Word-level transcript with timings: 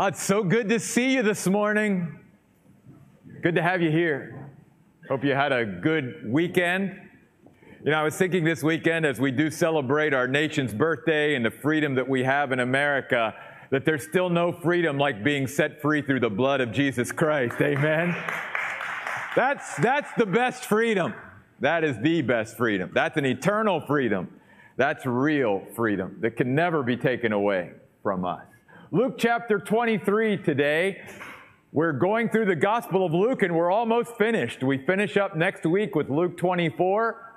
Oh, 0.00 0.06
it's 0.06 0.22
so 0.22 0.44
good 0.44 0.68
to 0.68 0.78
see 0.78 1.14
you 1.14 1.24
this 1.24 1.48
morning. 1.48 2.20
Good 3.42 3.56
to 3.56 3.62
have 3.62 3.82
you 3.82 3.90
here. 3.90 4.48
Hope 5.08 5.24
you 5.24 5.34
had 5.34 5.50
a 5.50 5.66
good 5.66 6.22
weekend. 6.24 6.96
You 7.84 7.90
know, 7.90 7.98
I 7.98 8.04
was 8.04 8.14
thinking 8.14 8.44
this 8.44 8.62
weekend 8.62 9.04
as 9.04 9.18
we 9.18 9.32
do 9.32 9.50
celebrate 9.50 10.14
our 10.14 10.28
nation's 10.28 10.72
birthday 10.72 11.34
and 11.34 11.44
the 11.44 11.50
freedom 11.50 11.96
that 11.96 12.08
we 12.08 12.22
have 12.22 12.52
in 12.52 12.60
America, 12.60 13.34
that 13.70 13.84
there's 13.84 14.04
still 14.04 14.30
no 14.30 14.52
freedom 14.52 14.98
like 14.98 15.24
being 15.24 15.48
set 15.48 15.82
free 15.82 16.00
through 16.00 16.20
the 16.20 16.30
blood 16.30 16.60
of 16.60 16.70
Jesus 16.70 17.10
Christ. 17.10 17.60
Amen. 17.60 18.14
That's, 19.34 19.74
that's 19.78 20.12
the 20.16 20.26
best 20.26 20.66
freedom. 20.66 21.12
That 21.58 21.82
is 21.82 21.98
the 22.02 22.22
best 22.22 22.56
freedom. 22.56 22.92
That's 22.94 23.16
an 23.16 23.26
eternal 23.26 23.80
freedom. 23.80 24.32
That's 24.76 25.04
real 25.06 25.66
freedom 25.74 26.18
that 26.20 26.36
can 26.36 26.54
never 26.54 26.84
be 26.84 26.96
taken 26.96 27.32
away 27.32 27.72
from 28.04 28.24
us. 28.24 28.44
Luke 28.90 29.16
chapter 29.18 29.58
23 29.58 30.38
today. 30.38 31.02
We're 31.72 31.92
going 31.92 32.30
through 32.30 32.46
the 32.46 32.56
Gospel 32.56 33.04
of 33.04 33.12
Luke 33.12 33.42
and 33.42 33.54
we're 33.54 33.70
almost 33.70 34.16
finished. 34.16 34.62
We 34.62 34.78
finish 34.78 35.18
up 35.18 35.36
next 35.36 35.66
week 35.66 35.94
with 35.94 36.08
Luke 36.08 36.38
24. 36.38 37.34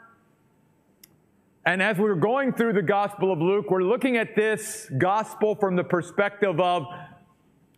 And 1.65 1.81
as 1.81 1.97
we're 1.97 2.15
going 2.15 2.53
through 2.53 2.71
the 2.71 2.81
Gospel 2.81 3.33
of 3.33 3.41
Luke, 3.41 3.69
we're 3.69 3.83
looking 3.83 4.15
at 4.15 4.33
this 4.33 4.89
gospel 4.97 5.53
from 5.53 5.75
the 5.75 5.83
perspective 5.83 6.57
of 6.61 6.85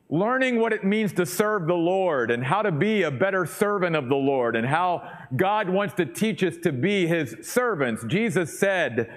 learning 0.08 0.60
what 0.60 0.72
it 0.72 0.84
means 0.84 1.12
to 1.14 1.26
serve 1.26 1.66
the 1.66 1.74
Lord 1.74 2.30
and 2.30 2.44
how 2.44 2.62
to 2.62 2.72
be 2.72 3.02
a 3.02 3.10
better 3.10 3.44
servant 3.48 3.96
of 3.96 4.08
the 4.08 4.16
Lord 4.16 4.56
and 4.56 4.68
how 4.68 5.10
God 5.36 5.68
wants 5.68 5.96
to 5.96 6.06
teach 6.06 6.44
us 6.44 6.58
to 6.58 6.72
be 6.72 7.08
his 7.08 7.38
servants. 7.42 8.04
Jesus 8.04 8.60
said 8.60 9.12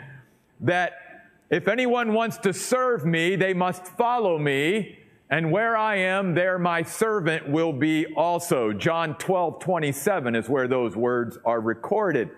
that 0.61 1.06
if 1.51 1.69
anyone 1.69 2.13
wants 2.13 2.39
to 2.39 2.53
serve 2.53 3.05
me, 3.05 3.37
they 3.37 3.55
must 3.55 3.87
follow 3.87 4.39
me, 4.39 4.99
and 5.31 5.53
where 5.53 5.77
I 5.77 5.97
am, 5.97 6.35
there 6.35 6.59
my 6.59 6.83
servant 6.83 7.49
will 7.49 7.73
be 7.73 8.07
also. 8.17 8.73
John 8.73 9.17
12, 9.19 9.61
27 9.61 10.35
is 10.35 10.49
where 10.49 10.67
those 10.67 10.97
words 10.97 11.39
are 11.45 11.61
recorded. 11.61 12.31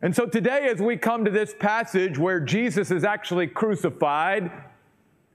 And 0.00 0.16
so 0.16 0.26
today, 0.26 0.68
as 0.68 0.80
we 0.80 0.96
come 0.96 1.24
to 1.24 1.30
this 1.30 1.54
passage 1.58 2.18
where 2.18 2.40
Jesus 2.40 2.90
is 2.90 3.04
actually 3.04 3.46
crucified, 3.46 4.50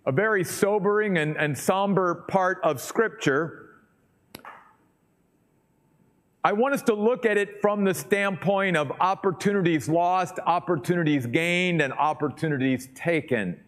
a 0.06 0.12
very 0.12 0.44
sobering 0.44 1.18
and, 1.18 1.38
and 1.38 1.58
somber 1.58 2.26
part 2.28 2.60
of 2.64 2.82
Scripture, 2.82 3.67
I 6.44 6.54
want 6.54 6.74
us 6.74 6.82
to 6.84 6.94
look 6.94 7.26
at 7.26 7.38
it 7.38 7.62
from 7.62 7.84
the 7.84 7.94
standpoint 7.94 8.78
of 8.78 8.92
opportunities 9.00 9.90
lost, 9.90 10.40
opportunities 10.46 11.26
gained, 11.26 11.82
and 11.82 11.92
opportunities 11.94 12.90
taken. 12.96 13.60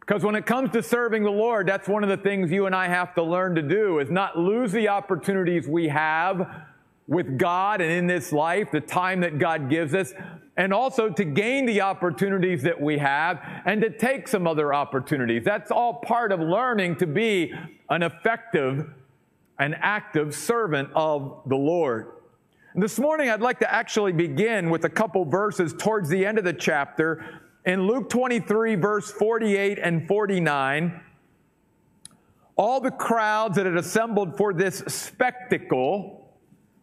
Because 0.00 0.24
when 0.24 0.34
it 0.34 0.44
comes 0.44 0.70
to 0.72 0.82
serving 0.82 1.22
the 1.22 1.30
Lord, 1.30 1.68
that's 1.68 1.88
one 1.88 2.02
of 2.02 2.10
the 2.10 2.16
things 2.16 2.50
you 2.50 2.66
and 2.66 2.74
I 2.74 2.88
have 2.88 3.14
to 3.14 3.22
learn 3.22 3.54
to 3.54 3.62
do 3.62 4.00
is 4.00 4.10
not 4.10 4.36
lose 4.36 4.72
the 4.72 4.88
opportunities 4.88 5.68
we 5.68 5.88
have 5.88 6.64
with 7.06 7.38
God 7.38 7.80
and 7.80 7.90
in 7.90 8.06
this 8.06 8.32
life, 8.32 8.70
the 8.72 8.80
time 8.80 9.20
that 9.20 9.38
God 9.38 9.70
gives 9.70 9.94
us, 9.94 10.12
and 10.56 10.74
also 10.74 11.08
to 11.08 11.24
gain 11.24 11.64
the 11.64 11.80
opportunities 11.80 12.62
that 12.62 12.80
we 12.80 12.98
have 12.98 13.40
and 13.64 13.80
to 13.80 13.90
take 13.90 14.28
some 14.28 14.46
other 14.46 14.74
opportunities. 14.74 15.44
That's 15.44 15.70
all 15.70 15.94
part 15.94 16.32
of 16.32 16.40
learning 16.40 16.96
to 16.96 17.06
be 17.06 17.54
an 17.88 18.02
effective 18.02 18.90
an 19.60 19.76
active 19.80 20.34
servant 20.34 20.88
of 20.94 21.42
the 21.46 21.54
Lord. 21.54 22.08
And 22.72 22.82
this 22.82 22.98
morning, 22.98 23.28
I'd 23.28 23.42
like 23.42 23.58
to 23.60 23.72
actually 23.72 24.12
begin 24.12 24.70
with 24.70 24.84
a 24.84 24.88
couple 24.88 25.24
verses 25.26 25.74
towards 25.76 26.08
the 26.08 26.24
end 26.24 26.38
of 26.38 26.44
the 26.44 26.54
chapter 26.54 27.42
in 27.66 27.86
Luke 27.86 28.08
23, 28.08 28.76
verse 28.76 29.12
48 29.12 29.78
and 29.78 30.08
49. 30.08 31.00
All 32.56 32.80
the 32.80 32.90
crowds 32.90 33.56
that 33.56 33.66
had 33.66 33.76
assembled 33.76 34.38
for 34.38 34.54
this 34.54 34.78
spectacle, 34.86 36.38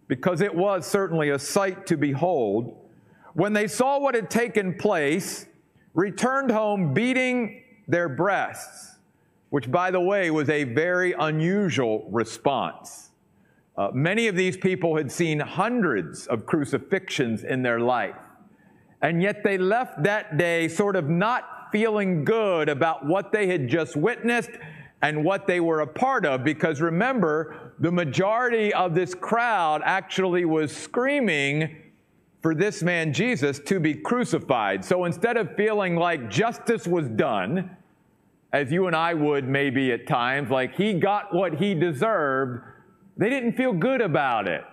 because 0.07 0.41
it 0.41 0.53
was 0.53 0.85
certainly 0.85 1.31
a 1.31 1.39
sight 1.39 1.87
to 1.87 1.97
behold, 1.97 2.89
when 3.33 3.53
they 3.53 3.67
saw 3.67 3.97
what 3.99 4.13
had 4.13 4.29
taken 4.29 4.75
place, 4.75 5.47
returned 5.95 6.51
home 6.51 6.93
beating 6.93 7.63
their 7.87 8.07
breasts 8.07 8.96
which, 9.49 9.71
by 9.71 9.91
the 9.91 9.99
way, 9.99 10.29
was 10.31 10.49
a 10.49 10.63
very 10.63 11.13
unusual 11.13 12.07
response. 12.11 13.11
Uh, 13.77 13.89
many 13.93 14.27
of 14.27 14.35
these 14.35 14.57
people 14.57 14.97
had 14.97 15.11
seen 15.11 15.39
hundreds 15.39 16.27
of 16.27 16.45
crucifixions 16.45 17.43
in 17.43 17.61
their 17.61 17.79
life, 17.79 18.15
and 19.01 19.21
yet 19.21 19.43
they 19.43 19.57
left 19.57 20.03
that 20.03 20.37
day 20.37 20.67
sort 20.67 20.95
of 20.95 21.09
not 21.09 21.43
feeling 21.71 22.25
good 22.25 22.69
about 22.69 23.05
what 23.05 23.31
they 23.31 23.47
had 23.47 23.67
just 23.67 23.95
witnessed 23.95 24.49
and 25.01 25.23
what 25.23 25.45
they 25.45 25.59
were 25.59 25.81
a 25.81 25.87
part 25.87 26.25
of, 26.25 26.43
because 26.43 26.81
remember, 26.81 27.73
the 27.79 27.91
majority 27.91 28.73
of 28.73 28.95
this 28.95 29.13
crowd 29.13 29.81
actually 29.85 30.43
was 30.43 30.75
screaming 30.75 31.75
for 32.41 32.55
this 32.55 32.81
man 32.81 33.13
Jesus 33.13 33.59
to 33.59 33.79
be 33.79 33.93
crucified. 33.93 34.83
So 34.83 35.05
instead 35.05 35.37
of 35.37 35.55
feeling 35.55 35.95
like 35.95 36.29
justice 36.29 36.87
was 36.87 37.07
done, 37.09 37.69
as 38.53 38.71
you 38.71 38.87
and 38.87 38.95
I 38.95 39.13
would 39.13 39.47
maybe 39.47 39.91
at 39.91 40.07
times, 40.07 40.49
like 40.49 40.75
he 40.75 40.93
got 40.93 41.33
what 41.33 41.55
he 41.55 41.73
deserved, 41.73 42.63
they 43.17 43.29
didn't 43.29 43.53
feel 43.53 43.73
good 43.73 44.01
about 44.01 44.47
it. 44.47 44.63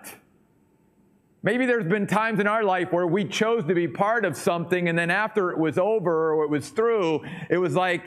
Maybe 1.43 1.67
there's 1.67 1.85
been 1.85 2.07
times 2.07 2.41
in 2.41 2.47
our 2.47 2.65
life 2.65 2.91
where 2.91 3.07
we 3.07 3.25
chose 3.25 3.65
to 3.67 3.75
be 3.75 3.87
part 3.87 4.25
of 4.25 4.37
something, 4.37 4.89
and 4.89 4.99
then 4.99 5.11
after 5.11 5.51
it 5.51 5.59
was 5.59 5.77
over 5.77 6.33
or 6.33 6.45
it 6.45 6.51
was 6.51 6.71
through, 6.71 7.23
it 7.51 7.59
was 7.59 7.75
like, 7.75 8.03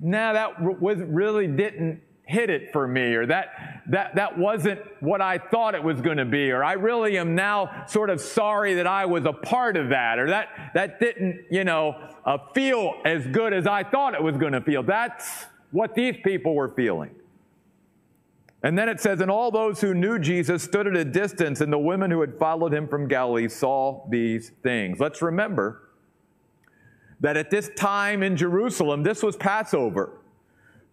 nah, 0.00 0.34
that 0.34 0.60
was 0.60 0.98
really 0.98 1.46
didn't 1.46 2.02
hit 2.26 2.48
it 2.48 2.72
for 2.72 2.88
me, 2.88 3.14
or 3.14 3.26
that, 3.26 3.82
that, 3.88 4.14
that 4.14 4.38
wasn't 4.38 4.80
what 5.00 5.20
I 5.20 5.38
thought 5.38 5.74
it 5.74 5.82
was 5.82 6.00
going 6.00 6.16
to 6.16 6.24
be, 6.24 6.50
or 6.50 6.64
I 6.64 6.72
really 6.72 7.18
am 7.18 7.34
now 7.34 7.84
sort 7.86 8.08
of 8.08 8.20
sorry 8.20 8.74
that 8.74 8.86
I 8.86 9.04
was 9.04 9.26
a 9.26 9.32
part 9.32 9.76
of 9.76 9.90
that, 9.90 10.18
or 10.18 10.28
that, 10.28 10.48
that 10.74 11.00
didn't, 11.00 11.44
you 11.50 11.64
know, 11.64 11.94
uh, 12.24 12.38
feel 12.54 12.94
as 13.04 13.26
good 13.26 13.52
as 13.52 13.66
I 13.66 13.84
thought 13.84 14.14
it 14.14 14.22
was 14.22 14.36
going 14.38 14.54
to 14.54 14.62
feel. 14.62 14.82
That's 14.82 15.44
what 15.70 15.94
these 15.94 16.16
people 16.24 16.54
were 16.54 16.70
feeling. 16.74 17.14
And 18.62 18.78
then 18.78 18.88
it 18.88 18.98
says, 18.98 19.20
And 19.20 19.30
all 19.30 19.50
those 19.50 19.82
who 19.82 19.92
knew 19.92 20.18
Jesus 20.18 20.62
stood 20.62 20.86
at 20.86 20.96
a 20.96 21.04
distance, 21.04 21.60
and 21.60 21.70
the 21.70 21.78
women 21.78 22.10
who 22.10 22.22
had 22.22 22.38
followed 22.38 22.72
him 22.72 22.88
from 22.88 23.06
Galilee 23.06 23.48
saw 23.48 24.06
these 24.08 24.52
things. 24.62 24.98
Let's 24.98 25.20
remember 25.20 25.90
that 27.20 27.36
at 27.36 27.50
this 27.50 27.70
time 27.76 28.22
in 28.22 28.36
Jerusalem, 28.36 29.02
this 29.02 29.22
was 29.22 29.36
Passover. 29.36 30.18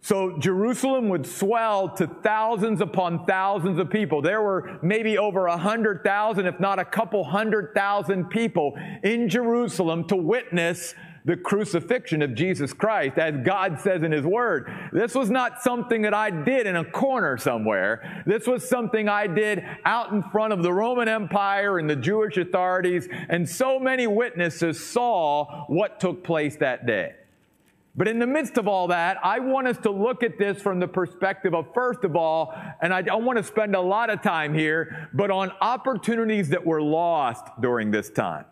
So 0.04 0.36
Jerusalem 0.38 1.08
would 1.10 1.24
swell 1.24 1.88
to 1.90 2.08
thousands 2.08 2.80
upon 2.80 3.24
thousands 3.24 3.78
of 3.78 3.88
people. 3.88 4.20
There 4.20 4.42
were 4.42 4.80
maybe 4.82 5.16
over 5.16 5.46
a 5.46 5.56
hundred 5.56 6.02
thousand, 6.02 6.46
if 6.46 6.58
not 6.58 6.80
a 6.80 6.84
couple 6.84 7.22
hundred 7.22 7.72
thousand 7.72 8.28
people 8.28 8.76
in 9.04 9.28
Jerusalem 9.28 10.08
to 10.08 10.16
witness 10.16 10.96
the 11.24 11.36
crucifixion 11.36 12.20
of 12.20 12.34
Jesus 12.34 12.72
Christ, 12.72 13.16
as 13.16 13.44
God 13.44 13.78
says 13.78 14.02
in 14.02 14.10
His 14.10 14.24
Word. 14.24 14.68
This 14.92 15.14
was 15.14 15.30
not 15.30 15.62
something 15.62 16.02
that 16.02 16.14
I 16.14 16.30
did 16.30 16.66
in 16.66 16.74
a 16.74 16.84
corner 16.84 17.38
somewhere. 17.38 18.24
This 18.26 18.48
was 18.48 18.68
something 18.68 19.08
I 19.08 19.28
did 19.28 19.64
out 19.84 20.10
in 20.10 20.24
front 20.24 20.52
of 20.52 20.64
the 20.64 20.72
Roman 20.72 21.06
Empire 21.06 21.78
and 21.78 21.88
the 21.88 21.94
Jewish 21.94 22.36
authorities, 22.38 23.08
and 23.28 23.48
so 23.48 23.78
many 23.78 24.08
witnesses 24.08 24.84
saw 24.84 25.64
what 25.68 26.00
took 26.00 26.24
place 26.24 26.56
that 26.56 26.86
day. 26.86 27.12
But 27.94 28.08
in 28.08 28.18
the 28.18 28.26
midst 28.26 28.56
of 28.56 28.66
all 28.66 28.88
that, 28.88 29.18
I 29.22 29.38
want 29.38 29.66
us 29.66 29.76
to 29.78 29.90
look 29.90 30.22
at 30.22 30.38
this 30.38 30.62
from 30.62 30.80
the 30.80 30.88
perspective 30.88 31.54
of, 31.54 31.66
first 31.74 32.04
of 32.04 32.16
all, 32.16 32.54
and 32.80 32.92
I 32.92 33.02
don't 33.02 33.24
want 33.24 33.36
to 33.36 33.44
spend 33.44 33.76
a 33.76 33.80
lot 33.80 34.08
of 34.08 34.22
time 34.22 34.54
here, 34.54 35.10
but 35.12 35.30
on 35.30 35.52
opportunities 35.60 36.48
that 36.48 36.64
were 36.64 36.80
lost 36.80 37.48
during 37.60 37.90
this 37.90 38.08
time. 38.08 38.46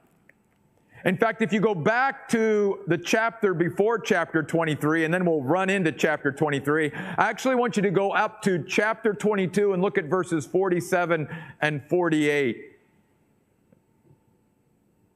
In 1.06 1.16
fact, 1.16 1.40
if 1.40 1.50
you 1.54 1.60
go 1.60 1.74
back 1.74 2.28
to 2.28 2.80
the 2.86 2.98
chapter 2.98 3.54
before 3.54 3.98
chapter 3.98 4.42
23, 4.42 5.06
and 5.06 5.14
then 5.14 5.24
we'll 5.24 5.42
run 5.42 5.70
into 5.70 5.90
chapter 5.90 6.30
23, 6.30 6.92
I 6.92 7.30
actually 7.30 7.54
want 7.54 7.76
you 7.76 7.82
to 7.82 7.90
go 7.90 8.12
up 8.12 8.42
to 8.42 8.62
chapter 8.64 9.14
22 9.14 9.72
and 9.72 9.80
look 9.80 9.96
at 9.96 10.04
verses 10.04 10.44
47 10.44 11.26
and 11.62 11.82
48. 11.88 12.76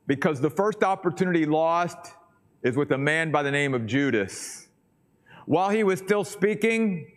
Because 0.07 0.41
the 0.41 0.49
first 0.49 0.83
opportunity 0.83 1.45
lost 1.45 2.13
is 2.65 2.77
with 2.77 2.91
a 2.91 2.99
man 2.99 3.31
by 3.31 3.43
the 3.43 3.51
name 3.51 3.75
of 3.75 3.87
Judas. 3.87 4.69
While 5.47 5.71
he 5.71 5.85
was 5.85 5.99
still 6.01 6.25
speaking, 6.25 7.13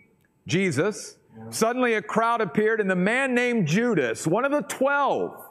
Jesus, 0.45 1.17
suddenly 1.49 1.94
a 1.94 2.01
crowd 2.01 2.41
appeared, 2.41 2.81
and 2.81 2.89
the 2.89 2.95
man 2.95 3.33
named 3.33 3.67
Judas, 3.67 4.27
one 4.27 4.45
of 4.45 4.51
the 4.51 4.61
twelve, 4.61 5.41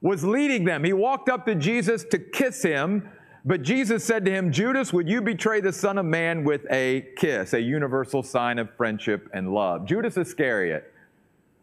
was 0.00 0.24
leading 0.24 0.64
them. 0.64 0.82
He 0.82 0.92
walked 0.92 1.28
up 1.28 1.44
to 1.46 1.54
Jesus 1.54 2.04
to 2.04 2.18
kiss 2.18 2.62
him, 2.62 3.10
but 3.44 3.62
Jesus 3.62 4.02
said 4.04 4.24
to 4.24 4.30
him, 4.30 4.50
Judas, 4.50 4.92
would 4.92 5.08
you 5.08 5.20
betray 5.20 5.60
the 5.60 5.72
Son 5.72 5.98
of 5.98 6.06
Man 6.06 6.44
with 6.44 6.66
a 6.70 7.08
kiss, 7.16 7.52
a 7.52 7.60
universal 7.60 8.22
sign 8.22 8.58
of 8.58 8.74
friendship 8.76 9.28
and 9.34 9.52
love? 9.52 9.86
Judas 9.86 10.16
Iscariot. 10.16 10.92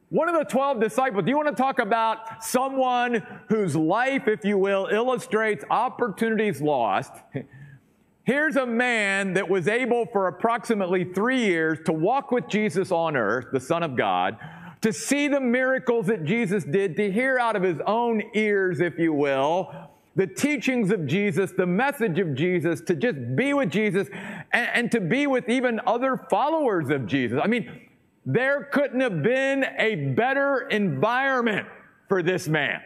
One 0.09 0.29
of 0.29 0.35
the 0.35 0.45
12 0.45 0.79
disciples, 0.79 1.23
do 1.23 1.31
you 1.31 1.37
want 1.37 1.49
to 1.49 1.61
talk 1.61 1.79
about 1.79 2.43
someone 2.43 3.25
whose 3.49 3.75
life, 3.75 4.27
if 4.27 4.45
you 4.45 4.57
will, 4.57 4.87
illustrates 4.91 5.65
opportunities 5.69 6.61
lost? 6.61 7.11
Here's 8.23 8.55
a 8.55 8.65
man 8.65 9.33
that 9.33 9.49
was 9.49 9.67
able 9.67 10.05
for 10.07 10.27
approximately 10.27 11.03
three 11.03 11.45
years 11.45 11.79
to 11.85 11.93
walk 11.93 12.31
with 12.31 12.47
Jesus 12.47 12.91
on 12.91 13.15
earth, 13.15 13.47
the 13.51 13.59
Son 13.59 13.83
of 13.83 13.95
God, 13.95 14.37
to 14.81 14.93
see 14.93 15.27
the 15.27 15.39
miracles 15.39 16.07
that 16.07 16.23
Jesus 16.23 16.63
did, 16.63 16.95
to 16.97 17.11
hear 17.11 17.37
out 17.37 17.55
of 17.55 17.63
his 17.63 17.77
own 17.85 18.23
ears, 18.33 18.81
if 18.81 18.97
you 18.97 19.13
will, 19.13 19.71
the 20.15 20.25
teachings 20.25 20.91
of 20.91 21.05
Jesus, 21.05 21.51
the 21.51 21.65
message 21.65 22.19
of 22.19 22.35
Jesus, 22.35 22.81
to 22.81 22.95
just 22.95 23.35
be 23.35 23.53
with 23.53 23.69
Jesus 23.69 24.07
and, 24.53 24.69
and, 24.73 24.91
to 24.91 25.01
be 25.01 25.27
with 25.27 25.49
even 25.49 25.79
other 25.85 26.17
followers 26.29 26.89
of 26.89 27.05
Jesus. 27.05 27.39
I 27.43 27.47
mean, 27.47 27.84
there 28.25 28.63
couldn't 28.71 29.01
have 29.01 29.21
been 29.21 29.65
a 29.77 29.95
better 30.13 30.67
environment 30.69 31.67
for 32.09 32.23
this 32.23 32.47
man. 32.47 32.81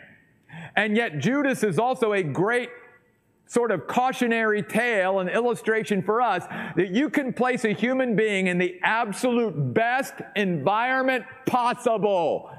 And 0.76 0.98
yet, 0.98 1.20
Judas 1.20 1.64
is 1.64 1.80
also 1.80 2.14
a 2.14 2.24
great 2.24 2.70
sort 3.46 3.72
of 3.72 3.88
cautionary 3.88 4.62
tale, 4.62 5.20
an 5.20 5.30
illustration 5.30 6.04
for 6.04 6.22
us 6.22 6.46
that 6.76 6.90
you 6.92 7.10
can 7.10 7.34
place 7.34 7.66
a 7.66 7.74
human 7.74 8.16
being 8.16 8.48
in 8.48 8.58
the 8.58 8.80
absolute 8.84 9.74
best 9.74 10.14
environment 10.36 11.24
possible. 11.46 12.52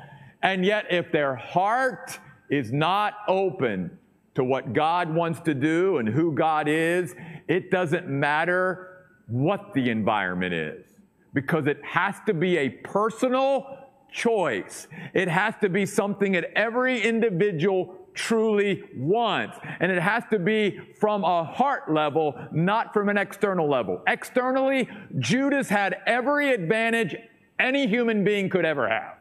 And 0.43 0.65
yet, 0.65 0.87
if 0.91 1.12
their 1.12 1.37
heart 1.37 2.19
is 2.49 2.73
not 2.73 3.15
open 3.29 3.99
to 4.35 4.43
what 4.43 4.73
God 4.73 5.15
wants 5.15 5.41
to 5.41 5.55
do 5.55 5.99
and 5.99 6.09
who 6.09 6.32
God 6.32 6.67
is, 6.67 7.15
it 7.47 7.71
doesn't 7.71 8.09
matter 8.09 9.05
what 9.29 9.75
the 9.75 9.91
environment 9.91 10.55
is 10.55 10.90
because 11.32 11.67
it 11.67 11.82
has 11.85 12.17
to 12.27 12.35
be 12.35 12.59
a 12.59 12.69
personal 12.69 13.79
choice. 14.12 14.88
It 15.15 15.29
has 15.29 15.55
to 15.61 15.69
be 15.69 15.87
something 15.87 16.32
that 16.32 16.53
every 16.56 17.00
individual 17.00 17.97
truly 18.15 18.82
wants. 18.97 19.59
And 19.79 19.93
it 19.93 20.00
has 20.00 20.25
to 20.31 20.38
be 20.38 20.81
from 20.99 21.25
a 21.25 21.44
heart 21.44 21.93
level, 21.93 22.35
not 22.53 22.93
from 22.93 23.09
an 23.09 23.17
external 23.17 23.69
level. 23.69 24.03
Externally, 24.06 24.88
Judas 25.19 25.69
had 25.69 25.99
every 26.06 26.53
advantage 26.53 27.17
any 27.59 27.87
human 27.87 28.25
being 28.25 28.49
could 28.49 28.65
ever 28.65 28.88
have. 28.88 29.19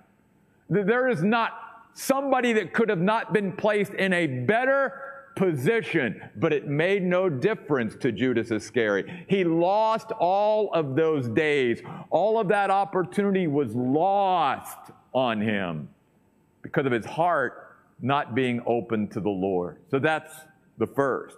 There 0.70 1.08
is 1.08 1.24
not 1.24 1.52
somebody 1.94 2.54
that 2.54 2.74
could 2.74 2.90
have 2.90 3.02
not 3.02 3.34
been 3.34 3.52
placed 3.52 3.94
in 3.94 4.14
a 4.14 4.28
better 4.28 5.09
position, 5.36 6.22
but 6.36 6.52
it 6.54 6.68
made 6.68 7.04
no 7.04 7.30
difference 7.30 7.96
to 7.98 8.12
Judas 8.12 8.52
Iscariot. 8.52 9.08
He 9.28 9.44
lost 9.44 10.12
all 10.12 10.72
of 10.74 10.96
those 10.96 11.28
days. 11.30 11.82
All 12.10 12.40
of 12.40 12.48
that 12.50 12.70
opportunity 12.70 13.48
was 13.48 13.74
lost 13.76 14.78
on 15.14 15.42
him 15.42 15.90
because 16.62 16.86
of 16.86 16.92
his 16.92 17.06
heart 17.06 17.76
not 18.02 18.36
being 18.36 18.62
open 18.66 19.08
to 19.10 19.20
the 19.20 19.30
Lord. 19.30 19.78
So 19.90 20.00
that's 20.00 20.34
the 20.78 20.88
first. 20.88 21.38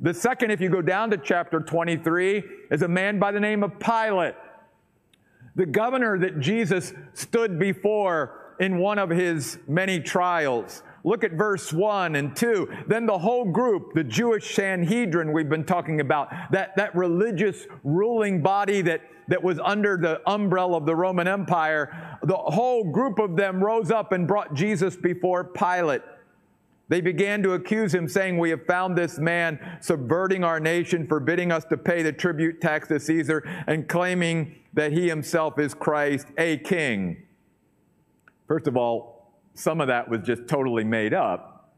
The 0.00 0.14
second, 0.14 0.50
if 0.50 0.60
you 0.60 0.70
go 0.70 0.80
down 0.80 1.10
to 1.10 1.18
chapter 1.18 1.60
23, 1.60 2.42
is 2.70 2.82
a 2.82 2.88
man 2.88 3.18
by 3.18 3.32
the 3.32 3.40
name 3.40 3.62
of 3.62 3.78
Pilate. 3.78 4.34
The 5.56 5.66
governor 5.66 6.18
that 6.18 6.40
Jesus 6.40 6.94
stood 7.12 7.58
before 7.58 8.54
in 8.60 8.78
one 8.78 8.98
of 8.98 9.10
his 9.10 9.58
many 9.68 10.00
trials. 10.00 10.82
Look 11.04 11.24
at 11.24 11.32
verse 11.32 11.72
1 11.72 12.14
and 12.14 12.36
2. 12.36 12.68
Then 12.86 13.06
the 13.06 13.18
whole 13.18 13.44
group, 13.44 13.94
the 13.94 14.04
Jewish 14.04 14.54
Sanhedrin 14.54 15.32
we've 15.32 15.48
been 15.48 15.64
talking 15.64 16.00
about, 16.00 16.30
that, 16.50 16.76
that 16.76 16.94
religious 16.94 17.66
ruling 17.84 18.42
body 18.42 18.82
that, 18.82 19.02
that 19.28 19.42
was 19.42 19.58
under 19.60 19.96
the 19.96 20.20
umbrella 20.28 20.76
of 20.76 20.86
the 20.86 20.94
Roman 20.94 21.26
Empire, 21.26 22.18
the 22.22 22.36
whole 22.36 22.84
group 22.84 23.18
of 23.18 23.36
them 23.36 23.62
rose 23.62 23.90
up 23.90 24.12
and 24.12 24.28
brought 24.28 24.54
Jesus 24.54 24.96
before 24.96 25.44
Pilate. 25.44 26.02
They 26.90 27.00
began 27.00 27.40
to 27.44 27.52
accuse 27.52 27.94
him, 27.94 28.08
saying, 28.08 28.36
We 28.36 28.50
have 28.50 28.66
found 28.66 28.98
this 28.98 29.16
man 29.16 29.78
subverting 29.80 30.42
our 30.42 30.58
nation, 30.58 31.06
forbidding 31.06 31.52
us 31.52 31.64
to 31.66 31.76
pay 31.76 32.02
the 32.02 32.12
tribute 32.12 32.60
tax 32.60 32.88
to 32.88 32.98
Caesar, 32.98 33.44
and 33.68 33.88
claiming 33.88 34.56
that 34.74 34.92
he 34.92 35.08
himself 35.08 35.58
is 35.60 35.72
Christ, 35.72 36.26
a 36.36 36.58
king. 36.58 37.22
First 38.48 38.66
of 38.66 38.76
all, 38.76 39.19
some 39.54 39.80
of 39.80 39.88
that 39.88 40.08
was 40.08 40.20
just 40.22 40.46
totally 40.46 40.84
made 40.84 41.14
up. 41.14 41.74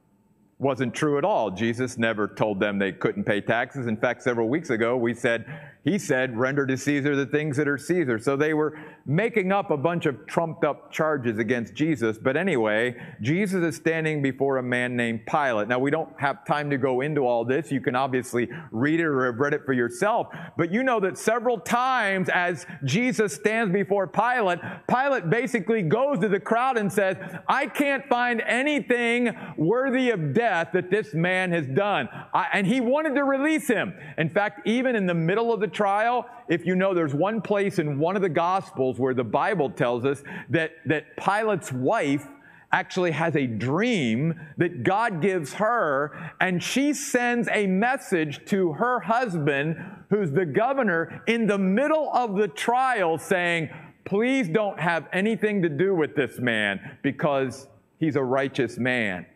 Wasn't 0.58 0.94
true 0.94 1.19
at 1.19 1.24
all. 1.24 1.50
Jesus 1.50 1.98
never 1.98 2.28
told 2.28 2.60
them 2.60 2.78
they 2.78 2.92
couldn't 2.92 3.24
pay 3.24 3.40
taxes. 3.40 3.86
In 3.86 3.96
fact, 3.96 4.22
several 4.22 4.48
weeks 4.48 4.70
ago, 4.70 4.96
we 4.96 5.12
said 5.12 5.46
he 5.84 5.99
said, 5.99 6.38
render 6.38 6.64
to 6.67 6.76
Caesar 6.76 7.17
the 7.17 7.26
things 7.26 7.56
that 7.56 7.67
are 7.67 7.79
Caesar. 7.79 8.19
So 8.19 8.37
they 8.37 8.55
were 8.55 8.79
making 9.05 9.50
up 9.50 9.73
a 9.73 9.76
bunch 9.76 10.06
of 10.06 10.26
trumped 10.26 10.64
up 10.64 10.93
charges 10.93 11.38
against 11.38 11.75
Jesus. 11.75 12.19
But 12.19 12.37
anyway, 12.37 12.94
Jesus 13.20 13.64
is 13.64 13.75
standing 13.75 14.23
before 14.23 14.58
a 14.58 14.62
man 14.62 14.94
named 14.94 15.26
Pilate. 15.26 15.67
Now, 15.67 15.81
we 15.81 15.90
don't 15.90 16.08
have 16.20 16.46
time 16.46 16.70
to 16.70 16.79
go 16.79 17.00
into 17.00 17.26
all 17.26 17.44
this. 17.44 17.73
You 17.73 17.81
can 17.81 17.96
obviously 17.96 18.49
read 18.70 19.00
it 19.00 19.06
or 19.06 19.26
have 19.26 19.40
read 19.40 19.55
it 19.55 19.62
for 19.67 19.73
yourself. 19.73 20.29
But 20.56 20.73
you 20.73 20.84
know 20.84 21.00
that 21.00 21.19
several 21.19 21.58
times 21.58 22.29
as 22.29 22.64
Jesus 22.84 23.34
stands 23.34 23.73
before 23.73 24.06
Pilate, 24.06 24.61
Pilate 24.88 25.31
basically 25.31 25.82
goes 25.82 26.20
to 26.20 26.29
the 26.29 26.38
crowd 26.38 26.79
and 26.79 26.93
says, 26.93 27.17
I 27.49 27.67
can't 27.67 28.06
find 28.08 28.40
anything 28.43 29.37
worthy 29.56 30.11
of 30.11 30.32
death 30.32 30.69
that 30.75 30.93
this 30.93 31.12
man 31.12 31.50
has 31.50 31.67
done. 31.67 32.08
I, 32.32 32.46
and 32.52 32.69
he 32.69 32.81
wanted 32.81 33.17
to 33.17 33.25
release 33.25 33.67
him. 33.67 33.94
In 34.17 34.29
fact, 34.29 34.64
even 34.64 34.94
in 34.94 35.06
the 35.06 35.14
middle 35.14 35.52
of 35.52 35.58
the 35.58 35.71
trial, 35.72 36.26
if 36.48 36.66
you 36.66 36.74
know 36.74 36.94
there's 36.94 37.14
one 37.14 37.40
place 37.40 37.78
in 37.78 37.98
one 37.98 38.16
of 38.16 38.22
the 38.22 38.28
Gospels 38.28 38.98
where 38.98 39.14
the 39.14 39.24
Bible 39.24 39.70
tells 39.70 40.04
us 40.04 40.22
that, 40.50 40.72
that 40.86 41.16
Pilate's 41.16 41.72
wife 41.72 42.26
actually 42.72 43.10
has 43.10 43.36
a 43.36 43.46
dream 43.46 44.34
that 44.56 44.82
God 44.82 45.20
gives 45.20 45.54
her, 45.54 46.32
and 46.40 46.62
she 46.62 46.94
sends 46.94 47.48
a 47.52 47.66
message 47.66 48.44
to 48.46 48.72
her 48.72 49.00
husband, 49.00 49.76
who's 50.08 50.30
the 50.32 50.46
governor, 50.46 51.22
in 51.26 51.46
the 51.46 51.58
middle 51.58 52.10
of 52.12 52.36
the 52.36 52.48
trial 52.48 53.19
saying, 53.19 53.69
Please 54.04 54.48
don't 54.48 54.80
have 54.80 55.08
anything 55.12 55.62
to 55.62 55.69
do 55.69 55.94
with 55.94 56.16
this 56.16 56.38
man 56.40 56.98
because 57.02 57.69
he's 57.98 58.16
a 58.16 58.22
righteous 58.22 58.76
man. 58.76 59.26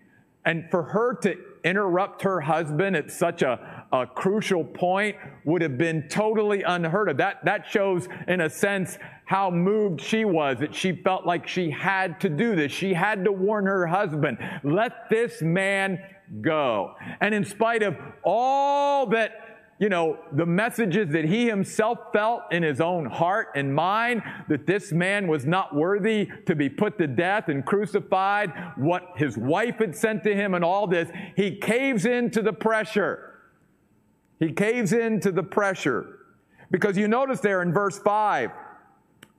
And 0.45 0.69
for 0.71 0.83
her 0.83 1.15
to 1.23 1.37
interrupt 1.63 2.23
her 2.23 2.41
husband 2.41 2.97
at 2.97 3.11
such 3.11 3.43
a 3.43 3.76
a 3.93 4.07
crucial 4.07 4.65
point 4.65 5.17
would 5.45 5.63
have 5.63 5.79
been 5.79 6.09
totally 6.09 6.63
unheard 6.63 7.09
of. 7.09 7.17
That, 7.19 7.45
that 7.45 7.67
shows, 7.69 8.09
in 8.27 8.41
a 8.41 8.51
sense, 8.51 8.99
how 9.25 9.51
moved 9.51 10.01
she 10.01 10.25
was, 10.25 10.59
that 10.59 10.75
she 10.75 10.93
felt 10.93 11.27
like 11.27 11.49
she 11.49 11.71
had 11.71 12.21
to 12.21 12.29
do 12.29 12.57
this. 12.57 12.73
She 12.73 12.95
had 12.95 13.25
to 13.25 13.33
warn 13.33 13.67
her 13.67 13.87
husband, 13.87 14.39
let 14.63 15.09
this 15.11 15.43
man 15.43 16.01
go. 16.41 16.95
And 17.21 17.35
in 17.35 17.45
spite 17.45 17.83
of 17.83 17.97
all 18.25 19.07
that 19.09 19.47
you 19.79 19.91
know, 19.91 20.19
the 20.33 20.47
messages 20.47 21.11
that 21.11 21.27
he 21.27 21.47
himself 21.47 21.99
felt 22.13 22.45
in 22.51 22.63
his 22.63 22.81
own 22.81 23.05
heart 23.05 23.49
and 23.55 23.75
mind 23.75 24.23
that 24.49 24.67
this 24.67 24.91
man 24.91 25.27
was 25.29 25.45
not 25.45 25.75
worthy 25.75 26.31
to 26.47 26.55
be 26.55 26.71
put 26.71 26.97
to 26.97 27.07
death 27.07 27.49
and 27.49 27.65
crucified, 27.65 28.53
what 28.77 29.03
his 29.17 29.37
wife 29.37 29.77
had 29.79 29.95
sent 29.95 30.25
to 30.25 30.35
him 30.35 30.55
and 30.55 30.65
all 30.65 30.87
this, 30.87 31.11
he 31.37 31.57
caves 31.57 32.07
into 32.07 32.41
the 32.41 32.55
pressure. 32.55 33.36
He 34.39 34.53
caves 34.53 34.93
in 34.93 35.21
to 35.21 35.33
the 35.33 35.43
pressure. 35.43 36.19
Because 36.71 36.97
you 36.97 37.09
notice 37.09 37.41
there 37.41 37.63
in 37.63 37.73
verse 37.73 37.99
5, 37.99 38.51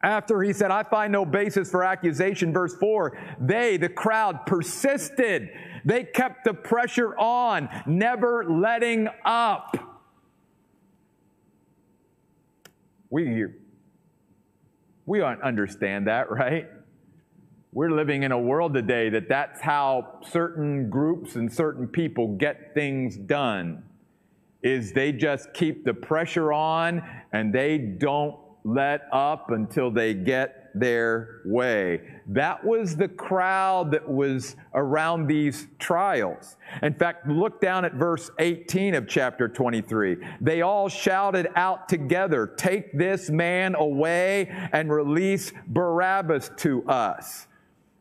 after 0.03 0.41
he 0.41 0.53
said, 0.53 0.71
I 0.71 0.83
find 0.83 1.11
no 1.11 1.25
basis 1.25 1.69
for 1.69 1.83
accusation, 1.83 2.53
verse 2.53 2.75
4, 2.75 3.17
they, 3.39 3.77
the 3.77 3.89
crowd, 3.89 4.45
persisted. 4.45 5.49
They 5.85 6.03
kept 6.03 6.45
the 6.45 6.53
pressure 6.53 7.17
on, 7.17 7.69
never 7.85 8.45
letting 8.49 9.07
up. 9.25 9.75
We, 13.09 13.45
we 15.05 15.21
understand 15.21 16.07
that, 16.07 16.29
right? 16.31 16.67
We're 17.73 17.91
living 17.91 18.23
in 18.23 18.31
a 18.31 18.39
world 18.39 18.73
today 18.73 19.09
that 19.09 19.29
that's 19.29 19.61
how 19.61 20.19
certain 20.23 20.89
groups 20.89 21.35
and 21.35 21.51
certain 21.51 21.87
people 21.87 22.35
get 22.35 22.73
things 22.73 23.17
done 23.17 23.83
is 24.63 24.91
they 24.93 25.11
just 25.11 25.53
keep 25.53 25.85
the 25.85 25.93
pressure 25.93 26.51
on 26.51 27.01
and 27.31 27.53
they 27.53 27.77
don't 27.77 28.37
let 28.63 29.07
up 29.13 29.51
until 29.51 29.89
they 29.89 30.13
get 30.13 30.71
their 30.75 31.41
way. 31.45 32.01
That 32.27 32.63
was 32.63 32.95
the 32.95 33.07
crowd 33.07 33.91
that 33.91 34.07
was 34.07 34.55
around 34.73 35.27
these 35.27 35.67
trials. 35.79 36.57
In 36.81 36.93
fact, 36.93 37.27
look 37.27 37.61
down 37.61 37.85
at 37.85 37.93
verse 37.93 38.29
18 38.39 38.95
of 38.95 39.07
chapter 39.07 39.47
23. 39.47 40.17
They 40.41 40.61
all 40.61 40.89
shouted 40.89 41.47
out 41.55 41.87
together, 41.87 42.47
Take 42.57 42.97
this 42.97 43.29
man 43.29 43.75
away 43.75 44.49
and 44.73 44.91
release 44.91 45.53
Barabbas 45.67 46.51
to 46.57 46.83
us. 46.87 47.47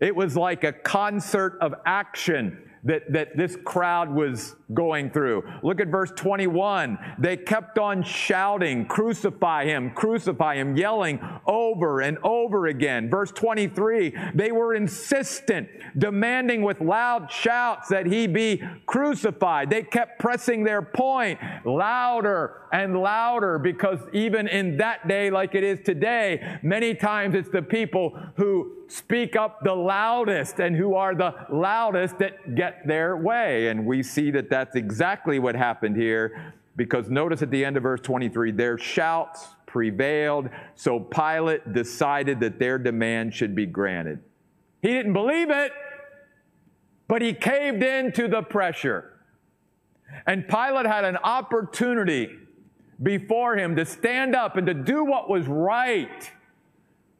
It 0.00 0.14
was 0.14 0.36
like 0.36 0.64
a 0.64 0.72
concert 0.72 1.58
of 1.60 1.74
action 1.86 2.65
that, 2.84 3.12
that 3.12 3.36
this 3.36 3.56
crowd 3.64 4.14
was 4.14 4.54
going 4.74 5.10
through. 5.10 5.44
Look 5.62 5.80
at 5.80 5.88
verse 5.88 6.12
21. 6.16 6.98
They 7.18 7.36
kept 7.36 7.78
on 7.78 8.02
shouting, 8.02 8.86
Crucify 8.86 9.64
him, 9.64 9.90
crucify 9.90 10.56
him, 10.56 10.76
yelling 10.76 11.20
over 11.46 12.00
and 12.00 12.18
over 12.22 12.66
again. 12.66 13.10
Verse 13.10 13.30
23, 13.32 14.14
they 14.34 14.52
were 14.52 14.74
insistent, 14.74 15.68
demanding 15.96 16.62
with 16.62 16.80
loud 16.80 17.30
shouts 17.30 17.88
that 17.88 18.06
he 18.06 18.26
be 18.26 18.62
crucified. 18.86 19.70
They 19.70 19.82
kept 19.82 20.18
pressing 20.18 20.64
their 20.64 20.82
point 20.82 21.38
louder 21.64 22.62
and 22.72 23.00
louder 23.00 23.58
because 23.58 24.00
even 24.12 24.48
in 24.48 24.76
that 24.78 25.06
day, 25.08 25.30
like 25.30 25.54
it 25.54 25.64
is 25.64 25.80
today, 25.84 26.58
many 26.62 26.94
times 26.94 27.34
it's 27.34 27.48
the 27.48 27.62
people 27.62 28.18
who 28.36 28.76
speak 28.88 29.36
up 29.36 29.62
the 29.62 29.74
loudest 29.74 30.60
and 30.60 30.76
who 30.76 30.94
are 30.94 31.14
the 31.14 31.34
loudest 31.50 32.18
that 32.18 32.54
get 32.54 32.86
their 32.86 33.16
way. 33.16 33.68
And 33.68 33.86
we 33.86 34.02
see 34.02 34.30
that 34.32 34.50
that's 34.50 34.76
exactly 34.76 35.38
what 35.38 35.54
happened 35.54 35.96
here 35.96 36.54
because 36.76 37.08
notice 37.08 37.42
at 37.42 37.50
the 37.50 37.64
end 37.64 37.76
of 37.76 37.82
verse 37.82 38.00
23 38.02 38.52
their 38.52 38.78
shouts 38.78 39.46
prevailed, 39.66 40.48
so 40.74 41.00
Pilate 41.00 41.72
decided 41.72 42.40
that 42.40 42.58
their 42.58 42.78
demand 42.78 43.34
should 43.34 43.54
be 43.54 43.66
granted. 43.66 44.20
He 44.80 44.88
didn't 44.88 45.12
believe 45.12 45.50
it, 45.50 45.72
but 47.08 47.20
he 47.22 47.34
caved 47.34 47.82
in 47.82 48.12
to 48.12 48.28
the 48.28 48.42
pressure. 48.42 49.12
And 50.26 50.48
Pilate 50.48 50.86
had 50.86 51.04
an 51.04 51.16
opportunity 51.18 52.30
before 53.02 53.56
him 53.56 53.76
to 53.76 53.84
stand 53.84 54.34
up 54.34 54.56
and 54.56 54.66
to 54.66 54.74
do 54.74 55.04
what 55.04 55.28
was 55.28 55.46
right, 55.46 56.30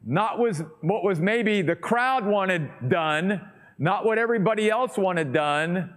not 0.07 0.39
was 0.39 0.63
what 0.81 1.03
was 1.03 1.19
maybe 1.19 1.61
the 1.61 1.75
crowd 1.75 2.25
wanted 2.25 2.69
done, 2.87 3.41
not 3.77 4.05
what 4.05 4.17
everybody 4.17 4.69
else 4.69 4.97
wanted 4.97 5.33
done, 5.33 5.93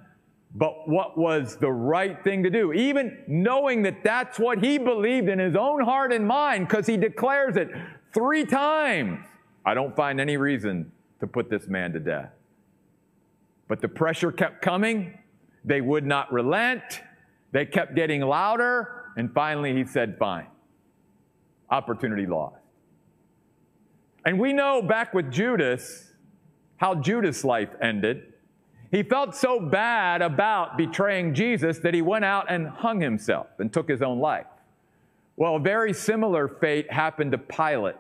but 0.53 0.89
what 0.89 1.17
was 1.17 1.57
the 1.57 1.71
right 1.71 2.23
thing 2.25 2.43
to 2.43 2.51
do, 2.51 2.73
even 2.73 3.23
knowing 3.29 3.83
that 3.83 4.03
that's 4.03 4.37
what 4.37 4.59
he 4.59 4.79
believed 4.79 5.29
in 5.29 5.39
his 5.39 5.55
own 5.55 5.81
heart 5.85 6.13
and 6.13 6.27
mind, 6.27 6.67
because 6.67 6.89
he 6.89 6.97
declares 6.97 7.57
it 7.57 7.69
three 8.13 8.45
times. 8.45 9.25
I 9.65 9.75
don't 9.75 9.95
find 9.95 10.21
any 10.21 10.37
reason 10.37 10.91
to 11.21 11.29
put 11.29 11.49
this 11.49 11.69
man 11.69 11.93
to 11.93 12.01
death. 12.01 12.31
But 13.69 13.81
the 13.81 13.89
pressure 13.89 14.33
kept 14.33 14.61
coming. 14.61 15.17
They 15.65 15.81
would 15.81 16.05
not 16.05 16.33
relent. 16.33 16.83
They 17.53 17.65
kept 17.65 17.95
getting 17.95 18.23
louder. 18.23 19.13
And 19.17 19.33
finally, 19.33 19.73
he 19.73 19.85
said, 19.85 20.17
Fine. 20.19 20.47
Opportunity 21.71 22.27
lost. 22.27 22.60
And 24.25 24.39
we 24.39 24.53
know 24.53 24.83
back 24.83 25.15
with 25.15 25.31
Judas 25.31 26.13
how 26.77 26.95
Judas' 26.95 27.45
life 27.45 27.71
ended. 27.83 28.33
He 28.91 29.03
felt 29.03 29.37
so 29.37 29.61
bad 29.61 30.21
about 30.23 30.77
betraying 30.77 31.35
Jesus 31.35 31.79
that 31.81 31.95
he 31.95 32.03
went 32.03 32.25
out 32.25 32.47
and 32.49 32.69
hung 32.69 33.01
himself 33.01 33.47
and 33.59 33.73
took 33.73 33.89
his 33.89 34.03
own 34.03 34.19
life. 34.19 34.47
Well, 35.37 35.57
a 35.57 35.61
very 35.61 35.93
similar 35.93 36.49
fate 36.49 36.93
happened 36.93 37.33
to 37.33 37.39
Pilate. 37.39 37.97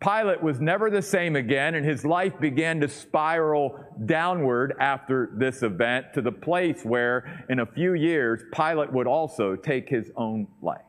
Pilate 0.00 0.42
was 0.42 0.60
never 0.60 0.90
the 0.90 1.02
same 1.02 1.36
again, 1.36 1.74
and 1.74 1.84
his 1.84 2.04
life 2.04 2.38
began 2.40 2.80
to 2.80 2.88
spiral 2.88 3.78
downward 4.06 4.74
after 4.80 5.30
this 5.34 5.62
event 5.62 6.06
to 6.14 6.20
the 6.20 6.32
place 6.32 6.84
where, 6.84 7.44
in 7.48 7.60
a 7.60 7.66
few 7.66 7.94
years, 7.94 8.42
Pilate 8.52 8.92
would 8.92 9.06
also 9.06 9.56
take 9.56 9.88
his 9.88 10.10
own 10.16 10.46
life. 10.60 10.80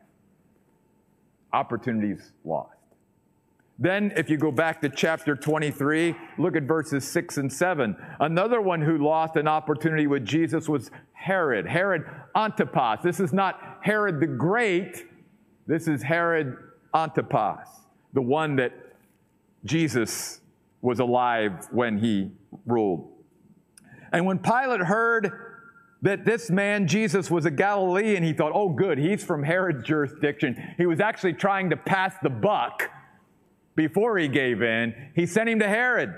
Opportunities 1.53 2.32
lost. 2.44 2.75
Then, 3.77 4.13
if 4.15 4.29
you 4.29 4.38
go 4.38 4.51
back 4.51 4.79
to 4.82 4.89
chapter 4.89 5.36
23, 5.36 6.15
look 6.38 6.55
at 6.55 6.63
verses 6.63 7.05
6 7.05 7.38
and 7.38 7.51
7. 7.51 7.96
Another 8.22 8.62
one 8.62 8.82
who 8.82 8.98
lost 8.98 9.36
an 9.36 9.50
opportunity 9.50 10.08
with 10.08 10.25
Jesus 10.25 10.70
was 10.70 10.91
Herod, 11.12 11.67
Herod 11.67 12.05
Antipas. 12.36 13.01
This 13.03 13.20
is 13.20 13.34
not 13.34 13.79
Herod 13.82 14.22
the 14.22 14.27
Great, 14.27 15.05
this 15.67 15.89
is 15.89 16.03
Herod 16.03 16.55
Antipas, 16.94 17.67
the 18.13 18.22
one 18.22 18.55
that 18.55 18.72
Jesus 19.65 20.39
was 20.82 21.00
alive 21.00 21.67
when 21.72 21.98
he 21.98 22.32
ruled. 22.65 23.12
And 24.13 24.25
when 24.25 24.39
Pilate 24.39 24.82
heard 24.82 25.32
that 26.01 26.24
this 26.24 26.50
man, 26.50 26.88
Jesus, 26.88 27.29
was 27.29 27.46
a 27.46 27.51
Galilean, 27.51 28.24
he 28.24 28.32
thought, 28.32 28.51
oh, 28.55 28.70
good, 28.70 28.98
he's 28.98 29.24
from 29.24 29.44
Herod's 29.44 29.84
jurisdiction. 29.84 30.75
He 30.77 30.86
was 30.86 31.01
actually 31.01 31.34
trying 31.34 31.72
to 31.72 31.75
pass 31.75 32.13
the 32.24 32.29
buck 32.29 32.89
before 33.75 34.17
he 34.17 34.27
gave 34.27 34.62
in, 34.62 34.94
he 35.15 35.25
sent 35.25 35.50
him 35.50 35.60
to 35.60 35.67
Herod. 35.67 36.13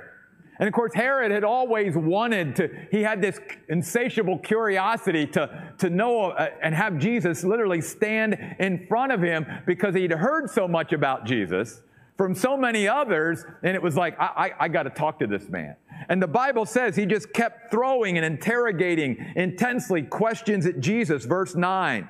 And 0.60 0.68
of 0.68 0.74
course, 0.74 0.94
Herod 0.94 1.32
had 1.32 1.44
always 1.44 1.96
wanted 1.96 2.56
to, 2.56 2.70
he 2.90 3.04
had 3.04 3.22
this 3.22 3.40
insatiable 3.70 4.40
curiosity 4.40 5.28
to, 5.28 5.72
to 5.78 5.90
know 5.90 6.32
uh, 6.32 6.50
and 6.62 6.74
have 6.74 6.98
Jesus 6.98 7.44
literally 7.44 7.82
stand 7.82 8.38
in 8.60 8.88
front 8.88 9.12
of 9.12 9.22
him 9.22 9.46
because 9.68 9.94
he'd 9.94 10.12
heard 10.12 10.50
so 10.50 10.68
much 10.68 10.94
about 10.94 11.26
Jesus 11.26 11.82
from 12.18 12.34
so 12.34 12.58
many 12.58 12.88
others. 12.88 13.46
And 13.62 13.76
it 13.76 13.82
was 13.82 13.96
like, 13.96 14.20
I, 14.20 14.26
I, 14.60 14.66
I 14.66 14.68
got 14.68 14.84
to 14.84 14.90
talk 14.90 15.20
to 15.20 15.28
this 15.28 15.48
man. 15.48 15.76
And 16.10 16.22
the 16.22 16.28
Bible 16.28 16.66
says 16.66 16.96
he 16.96 17.06
just 17.06 17.32
kept 17.34 17.70
throwing 17.70 18.18
and 18.18 18.26
interrogating 18.26 19.34
intensely 19.36 20.02
questions 20.02 20.66
at 20.66 20.80
Jesus, 20.80 21.26
verse 21.26 21.56
9. 21.56 22.10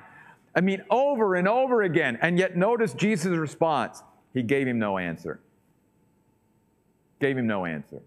I 0.54 0.60
mean, 0.62 0.82
over 0.90 1.34
and 1.34 1.46
over 1.46 1.82
again. 1.82 2.18
And 2.22 2.38
yet, 2.38 2.56
notice 2.56 2.94
Jesus' 2.94 3.36
response. 3.36 4.02
He 4.34 4.42
gave 4.42 4.66
him 4.66 4.78
no 4.78 4.98
answer. 4.98 5.40
Gave 7.20 7.36
him 7.36 7.46
no 7.46 7.64
answer. 7.64 8.02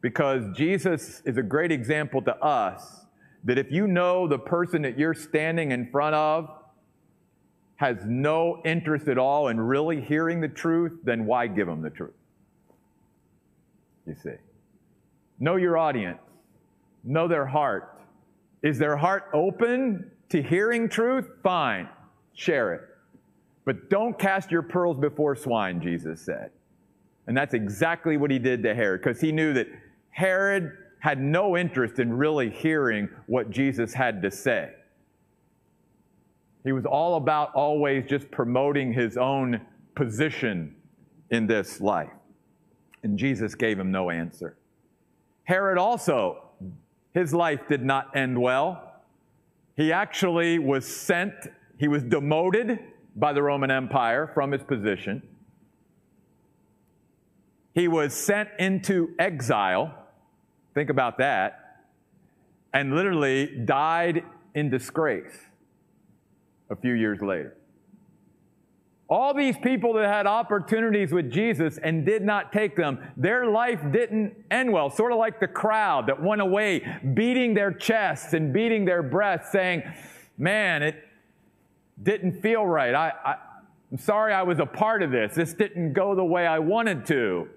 Because 0.00 0.54
Jesus 0.56 1.22
is 1.24 1.38
a 1.38 1.42
great 1.42 1.72
example 1.72 2.20
to 2.22 2.36
us 2.44 3.06
that 3.44 3.58
if 3.58 3.70
you 3.70 3.86
know 3.86 4.26
the 4.26 4.38
person 4.38 4.82
that 4.82 4.98
you're 4.98 5.14
standing 5.14 5.72
in 5.72 5.90
front 5.90 6.14
of 6.14 6.50
has 7.76 7.98
no 8.06 8.60
interest 8.64 9.08
at 9.08 9.18
all 9.18 9.48
in 9.48 9.60
really 9.60 10.00
hearing 10.00 10.40
the 10.40 10.48
truth, 10.48 10.92
then 11.04 11.26
why 11.26 11.46
give 11.46 11.66
them 11.66 11.82
the 11.82 11.90
truth? 11.90 12.14
You 14.06 14.14
see. 14.22 14.36
Know 15.40 15.56
your 15.56 15.76
audience, 15.76 16.20
know 17.02 17.26
their 17.26 17.46
heart. 17.46 18.00
Is 18.62 18.78
their 18.78 18.96
heart 18.96 19.24
open 19.34 20.10
to 20.30 20.42
hearing 20.42 20.88
truth? 20.88 21.26
Fine, 21.42 21.88
share 22.34 22.74
it. 22.74 22.82
But 23.64 23.88
don't 23.88 24.18
cast 24.18 24.50
your 24.50 24.62
pearls 24.62 24.98
before 24.98 25.34
swine, 25.36 25.80
Jesus 25.80 26.20
said. 26.20 26.50
And 27.26 27.36
that's 27.36 27.54
exactly 27.54 28.16
what 28.16 28.30
he 28.30 28.38
did 28.38 28.62
to 28.64 28.74
Herod, 28.74 29.00
because 29.02 29.20
he 29.20 29.32
knew 29.32 29.54
that 29.54 29.68
Herod 30.10 30.76
had 30.98 31.20
no 31.20 31.56
interest 31.56 31.98
in 31.98 32.12
really 32.12 32.50
hearing 32.50 33.08
what 33.26 33.50
Jesus 33.50 33.92
had 33.92 34.22
to 34.22 34.30
say. 34.30 34.72
He 36.64 36.72
was 36.72 36.86
all 36.86 37.16
about 37.16 37.54
always 37.54 38.04
just 38.08 38.30
promoting 38.30 38.92
his 38.92 39.16
own 39.16 39.60
position 39.94 40.74
in 41.30 41.46
this 41.46 41.80
life. 41.80 42.10
And 43.02 43.18
Jesus 43.18 43.54
gave 43.54 43.78
him 43.78 43.90
no 43.90 44.10
answer. 44.10 44.56
Herod 45.44 45.76
also, 45.76 46.42
his 47.12 47.34
life 47.34 47.60
did 47.68 47.84
not 47.84 48.16
end 48.16 48.40
well. 48.40 49.02
He 49.76 49.92
actually 49.92 50.58
was 50.58 50.86
sent, 50.86 51.34
he 51.78 51.88
was 51.88 52.02
demoted 52.02 52.78
by 53.16 53.32
the 53.32 53.42
Roman 53.42 53.70
Empire 53.70 54.30
from 54.34 54.52
his 54.52 54.62
position. 54.62 55.22
He 57.74 57.88
was 57.88 58.14
sent 58.14 58.48
into 58.58 59.14
exile. 59.18 59.94
Think 60.74 60.90
about 60.90 61.18
that. 61.18 61.60
And 62.72 62.94
literally 62.94 63.46
died 63.64 64.24
in 64.54 64.70
disgrace 64.70 65.38
a 66.70 66.76
few 66.76 66.94
years 66.94 67.20
later. 67.20 67.56
All 69.08 69.34
these 69.34 69.56
people 69.58 69.92
that 69.94 70.08
had 70.08 70.26
opportunities 70.26 71.12
with 71.12 71.30
Jesus 71.30 71.78
and 71.78 72.06
did 72.06 72.22
not 72.22 72.52
take 72.52 72.74
them, 72.74 72.98
their 73.16 73.46
life 73.46 73.80
didn't 73.92 74.34
end 74.50 74.72
well. 74.72 74.88
Sort 74.88 75.12
of 75.12 75.18
like 75.18 75.40
the 75.40 75.46
crowd 75.46 76.06
that 76.06 76.22
went 76.22 76.40
away 76.40 76.80
beating 77.12 77.52
their 77.54 77.70
chests 77.70 78.32
and 78.32 78.52
beating 78.52 78.84
their 78.84 79.02
breasts, 79.02 79.52
saying, 79.52 79.82
Man, 80.38 80.82
it, 80.82 80.96
didn't 82.02 82.40
feel 82.40 82.66
right. 82.66 82.94
I, 82.94 83.12
I, 83.24 83.34
I'm 83.92 83.98
sorry 83.98 84.32
I 84.32 84.42
was 84.42 84.58
a 84.58 84.66
part 84.66 85.02
of 85.02 85.10
this. 85.10 85.34
This 85.34 85.54
didn't 85.54 85.92
go 85.92 86.14
the 86.14 86.24
way 86.24 86.46
I 86.46 86.58
wanted 86.58 87.06
to. 87.06 87.48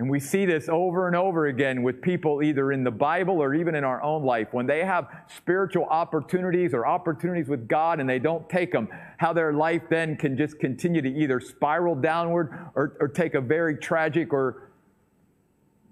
And 0.00 0.08
we 0.08 0.18
see 0.18 0.46
this 0.46 0.70
over 0.70 1.08
and 1.08 1.14
over 1.14 1.46
again 1.46 1.82
with 1.82 2.00
people 2.00 2.42
either 2.42 2.72
in 2.72 2.84
the 2.84 2.90
Bible 2.90 3.42
or 3.42 3.54
even 3.54 3.74
in 3.74 3.84
our 3.84 4.02
own 4.02 4.24
life. 4.24 4.48
When 4.52 4.66
they 4.66 4.82
have 4.82 5.08
spiritual 5.36 5.84
opportunities 5.84 6.72
or 6.72 6.86
opportunities 6.86 7.48
with 7.48 7.68
God 7.68 8.00
and 8.00 8.08
they 8.08 8.18
don't 8.18 8.48
take 8.48 8.72
them, 8.72 8.88
how 9.18 9.34
their 9.34 9.52
life 9.52 9.82
then 9.90 10.16
can 10.16 10.38
just 10.38 10.58
continue 10.58 11.02
to 11.02 11.08
either 11.08 11.38
spiral 11.38 11.94
downward 11.94 12.70
or, 12.74 12.96
or 12.98 13.08
take 13.08 13.34
a 13.34 13.42
very 13.42 13.76
tragic 13.76 14.32
or 14.32 14.70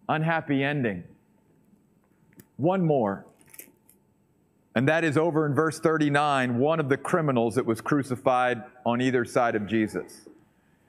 unhappy 0.08 0.64
ending. 0.64 1.04
One 2.56 2.82
more. 2.82 3.26
And 4.74 4.88
that 4.88 5.02
is 5.02 5.16
over 5.16 5.46
in 5.46 5.54
verse 5.54 5.80
39, 5.80 6.58
one 6.58 6.78
of 6.78 6.88
the 6.88 6.96
criminals 6.96 7.54
that 7.56 7.66
was 7.66 7.80
crucified 7.80 8.62
on 8.84 9.00
either 9.00 9.24
side 9.24 9.56
of 9.56 9.66
Jesus. 9.66 10.28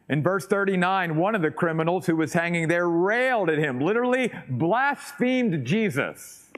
In 0.09 0.24
verse 0.24 0.48
39, 0.48 1.15
one 1.15 1.36
of 1.36 1.41
the 1.41 1.51
criminals 1.51 2.07
who 2.07 2.15
was 2.15 2.33
hanging 2.33 2.67
there 2.67 2.89
railed 2.89 3.50
at 3.50 3.59
him, 3.59 3.79
literally 3.79 4.31
blasphemed 4.50 5.65
Jesus, 5.65 6.51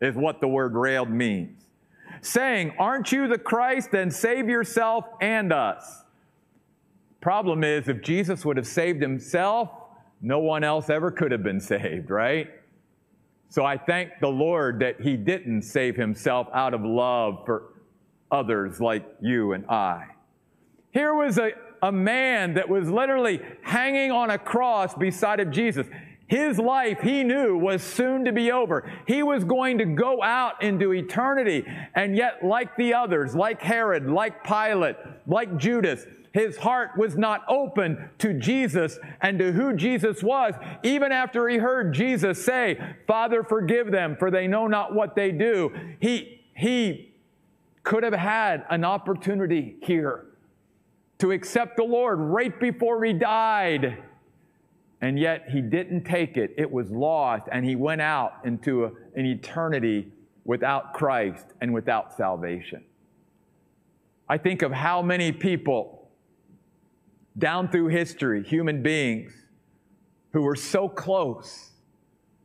is 0.00 0.14
what 0.14 0.40
the 0.40 0.48
word 0.48 0.74
railed 0.74 1.10
means, 1.10 1.64
saying, 2.20 2.74
Aren't 2.78 3.10
you 3.10 3.26
the 3.26 3.38
Christ? 3.38 3.90
Then 3.90 4.10
save 4.10 4.48
yourself 4.48 5.06
and 5.20 5.52
us. 5.52 6.04
Problem 7.22 7.64
is, 7.64 7.88
if 7.88 8.02
Jesus 8.02 8.44
would 8.44 8.58
have 8.58 8.66
saved 8.66 9.00
himself, 9.00 9.70
no 10.20 10.40
one 10.40 10.62
else 10.62 10.90
ever 10.90 11.10
could 11.10 11.32
have 11.32 11.42
been 11.42 11.60
saved, 11.60 12.10
right? 12.10 12.50
So 13.54 13.64
I 13.64 13.78
thank 13.78 14.18
the 14.20 14.26
Lord 14.26 14.80
that 14.80 15.00
he 15.00 15.16
didn't 15.16 15.62
save 15.62 15.94
himself 15.94 16.48
out 16.52 16.74
of 16.74 16.80
love 16.80 17.44
for 17.46 17.74
others 18.28 18.80
like 18.80 19.06
you 19.20 19.52
and 19.52 19.64
I. 19.70 20.06
Here 20.90 21.14
was 21.14 21.38
a, 21.38 21.52
a 21.80 21.92
man 21.92 22.54
that 22.54 22.68
was 22.68 22.90
literally 22.90 23.40
hanging 23.62 24.10
on 24.10 24.30
a 24.30 24.38
cross 24.38 24.92
beside 24.96 25.38
of 25.38 25.52
Jesus. 25.52 25.86
His 26.26 26.58
life, 26.58 26.98
he 27.00 27.22
knew, 27.22 27.56
was 27.56 27.80
soon 27.80 28.24
to 28.24 28.32
be 28.32 28.50
over. 28.50 28.90
He 29.06 29.22
was 29.22 29.44
going 29.44 29.78
to 29.78 29.84
go 29.84 30.20
out 30.20 30.60
into 30.60 30.92
eternity. 30.92 31.64
And 31.94 32.16
yet, 32.16 32.44
like 32.44 32.76
the 32.76 32.94
others, 32.94 33.36
like 33.36 33.62
Herod, 33.62 34.10
like 34.10 34.42
Pilate, 34.42 34.96
like 35.28 35.58
Judas, 35.58 36.04
his 36.34 36.58
heart 36.58 36.90
was 36.98 37.16
not 37.16 37.44
open 37.48 38.10
to 38.18 38.34
Jesus 38.34 38.98
and 39.22 39.38
to 39.38 39.52
who 39.52 39.74
Jesus 39.74 40.22
was, 40.22 40.52
even 40.82 41.12
after 41.12 41.48
he 41.48 41.56
heard 41.56 41.94
Jesus 41.94 42.44
say, 42.44 42.78
Father, 43.06 43.42
forgive 43.42 43.90
them, 43.90 44.16
for 44.18 44.30
they 44.30 44.46
know 44.46 44.66
not 44.66 44.94
what 44.94 45.16
they 45.16 45.30
do. 45.32 45.72
He, 46.00 46.42
he 46.54 47.14
could 47.84 48.02
have 48.02 48.12
had 48.12 48.64
an 48.68 48.84
opportunity 48.84 49.76
here 49.80 50.26
to 51.18 51.30
accept 51.30 51.76
the 51.76 51.84
Lord 51.84 52.18
right 52.18 52.58
before 52.58 53.02
he 53.04 53.12
died 53.12 54.02
and 55.04 55.18
yet 55.18 55.50
he 55.50 55.60
didn't 55.60 56.04
take 56.04 56.38
it. 56.38 56.54
It 56.56 56.70
was 56.70 56.90
lost, 56.90 57.44
and 57.52 57.62
he 57.62 57.76
went 57.76 58.00
out 58.00 58.38
into 58.44 58.86
a, 58.86 58.92
an 59.14 59.26
eternity 59.26 60.10
without 60.46 60.94
Christ 60.94 61.44
and 61.60 61.74
without 61.74 62.16
salvation. 62.16 62.82
I 64.26 64.38
think 64.38 64.62
of 64.62 64.72
how 64.72 65.02
many 65.02 65.30
people 65.30 65.93
down 67.36 67.68
through 67.68 67.88
history, 67.88 68.42
human 68.42 68.82
beings, 68.82 69.32
who 70.32 70.42
were 70.42 70.56
so 70.56 70.88
close. 70.88 71.70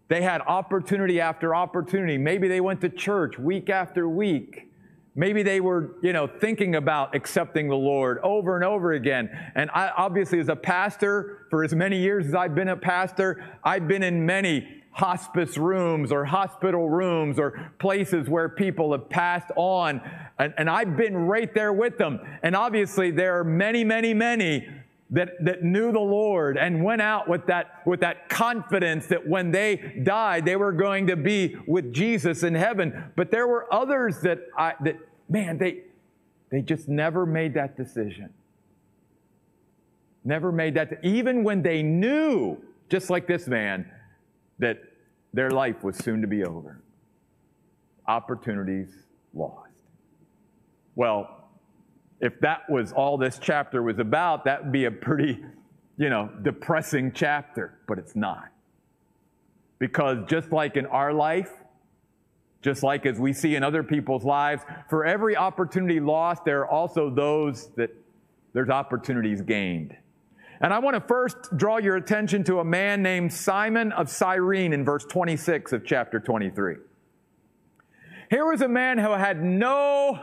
They 0.08 0.22
had 0.22 0.42
opportunity 0.42 1.22
after 1.22 1.54
opportunity. 1.54 2.18
Maybe 2.18 2.48
they 2.48 2.62
went 2.62 2.82
to 2.82 2.90
church 2.90 3.38
week 3.38 3.70
after 3.70 4.10
week. 4.10 4.72
Maybe 5.16 5.44
they 5.44 5.60
were, 5.60 5.96
you 6.02 6.14
know, 6.14 6.28
thinking 6.28 6.76
about 6.76 7.14
accepting 7.14 7.68
the 7.68 7.76
Lord 7.76 8.20
over 8.20 8.56
and 8.56 8.64
over 8.64 8.94
again. 8.94 9.30
And 9.56 9.70
I, 9.72 9.92
obviously, 9.98 10.40
as 10.40 10.50
a 10.50 10.56
pastor, 10.56 11.46
for 11.50 11.64
as 11.64 11.76
many 11.76 12.00
years 12.00 12.28
as 12.28 12.36
I've 12.36 12.56
been 12.56 12.70
a 12.70 12.78
pastor, 12.78 13.44
I've 13.64 13.88
been 13.88 14.04
in 14.04 14.26
many 14.26 14.79
hospice 14.92 15.58
rooms 15.58 16.12
or 16.12 16.26
hospital 16.26 16.90
rooms 16.90 17.40
or 17.40 17.72
places 17.80 18.28
where 18.28 18.50
people 18.50 18.92
have 18.92 19.10
passed 19.10 19.52
on. 19.56 20.02
And, 20.38 20.54
and 20.58 20.70
I've 20.70 20.98
been 20.98 21.16
right 21.16 21.54
there 21.54 21.74
with 21.74 21.98
them. 21.98 22.20
And 22.44 22.56
obviously, 22.56 23.12
there 23.12 23.40
are 23.40 23.44
many, 23.44 23.84
many, 23.84 24.14
many 24.14 24.68
that, 25.12 25.44
that 25.44 25.64
knew 25.64 25.92
the 25.92 26.00
Lord 26.00 26.58
and 26.58 26.84
went 26.84 27.02
out 27.02 27.28
with 27.28 27.48
that, 27.48 27.82
with 27.86 28.02
that 28.02 28.30
confidence 28.30 29.08
that 29.08 29.28
when 29.28 29.52
they 29.52 30.02
died, 30.04 30.46
they 30.46 30.56
were 30.56 30.72
going 30.72 31.08
to 31.08 31.16
be 31.16 31.56
with 31.68 31.94
Jesus 31.94 32.44
in 32.44 32.54
heaven. 32.54 33.12
But 33.16 33.32
there 33.32 33.48
were 33.48 33.72
others 33.74 34.22
that, 34.22 34.40
I, 34.58 34.74
that 34.82 34.98
man, 35.28 35.58
they, 35.58 35.84
they 36.50 36.62
just 36.62 36.88
never 36.88 37.26
made 37.26 37.54
that 37.56 37.76
decision. 37.76 38.34
Never 40.24 40.52
made 40.52 40.76
that, 40.76 41.00
even 41.04 41.44
when 41.44 41.62
they 41.62 41.82
knew, 41.82 42.58
just 42.90 43.10
like 43.10 43.26
this 43.28 43.48
man, 43.48 43.90
that 44.60 44.78
their 45.34 45.52
life 45.52 45.84
was 45.84 45.98
soon 45.98 46.22
to 46.22 46.28
be 46.28 46.44
over. 46.44 46.82
Opportunities 48.08 48.90
lost. 49.34 49.70
Well, 50.96 51.50
if 52.20 52.40
that 52.42 52.70
was 52.70 52.92
all 52.92 53.18
this 53.18 53.40
chapter 53.42 53.82
was 53.82 54.00
about, 54.00 54.46
that 54.46 54.64
would 54.64 54.72
be 54.72 54.86
a 54.86 54.92
pretty, 54.92 55.40
you 55.98 56.10
know, 56.10 56.30
depressing 56.42 57.12
chapter, 57.14 57.80
but 57.88 57.98
it's 57.98 58.16
not. 58.16 58.50
Because 59.78 60.18
just 60.28 60.52
like 60.52 60.76
in 60.76 60.86
our 60.88 61.14
life, 61.14 61.52
just 62.62 62.84
like 62.84 63.06
as 63.06 63.18
we 63.20 63.32
see 63.32 63.56
in 63.56 63.64
other 63.64 63.84
people's 63.84 64.26
lives, 64.26 64.64
for 64.90 65.06
every 65.06 65.38
opportunity 65.38 66.02
lost, 66.02 66.44
there 66.44 66.60
are 66.62 66.68
also 66.68 67.10
those 67.10 67.70
that 67.78 67.90
there's 68.54 68.70
opportunities 68.70 69.42
gained. 69.42 69.96
And 70.62 70.74
I 70.74 70.80
want 70.80 70.96
to 70.96 71.02
first 71.02 71.56
draw 71.56 71.78
your 71.78 71.96
attention 71.96 72.44
to 72.46 72.60
a 72.60 72.66
man 72.66 73.02
named 73.02 73.32
Simon 73.32 73.94
of 73.94 74.10
Cyrene 74.10 74.74
in 74.74 74.84
verse 74.84 75.06
26 75.06 75.72
of 75.72 75.86
chapter 75.86 76.20
23. 76.20 76.76
Here 78.30 78.46
was 78.46 78.62
a 78.62 78.68
man 78.68 78.98
who 78.98 79.12
had 79.12 79.42
no 79.42 80.20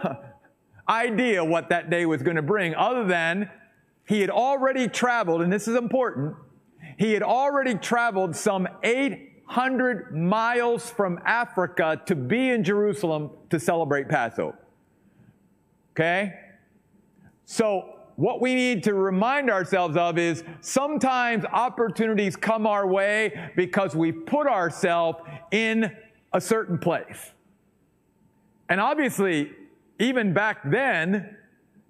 idea 0.88 1.42
what 1.42 1.70
that 1.70 1.88
day 1.90 2.04
was 2.04 2.22
going 2.22 2.36
to 2.36 2.42
bring, 2.42 2.74
other 2.74 3.04
than 3.04 3.50
he 4.06 4.20
had 4.20 4.30
already 4.30 4.88
traveled, 4.88 5.42
and 5.42 5.52
this 5.52 5.66
is 5.66 5.74
important, 5.74 6.36
he 6.98 7.12
had 7.12 7.22
already 7.22 7.74
traveled 7.74 8.36
some 8.36 8.68
800 8.84 10.14
miles 10.14 10.88
from 10.90 11.18
Africa 11.24 12.00
to 12.06 12.14
be 12.14 12.50
in 12.50 12.62
Jerusalem 12.62 13.30
to 13.50 13.58
celebrate 13.58 14.08
Passover. 14.08 14.58
Okay? 15.92 16.34
So, 17.46 17.95
what 18.16 18.40
we 18.40 18.54
need 18.54 18.82
to 18.84 18.94
remind 18.94 19.50
ourselves 19.50 19.96
of 19.96 20.18
is 20.18 20.42
sometimes 20.62 21.44
opportunities 21.52 22.34
come 22.34 22.66
our 22.66 22.86
way 22.86 23.50
because 23.56 23.94
we 23.94 24.10
put 24.10 24.46
ourselves 24.46 25.18
in 25.50 25.94
a 26.32 26.40
certain 26.40 26.78
place. 26.78 27.32
And 28.70 28.80
obviously, 28.80 29.52
even 30.00 30.32
back 30.32 30.68
then, 30.70 31.36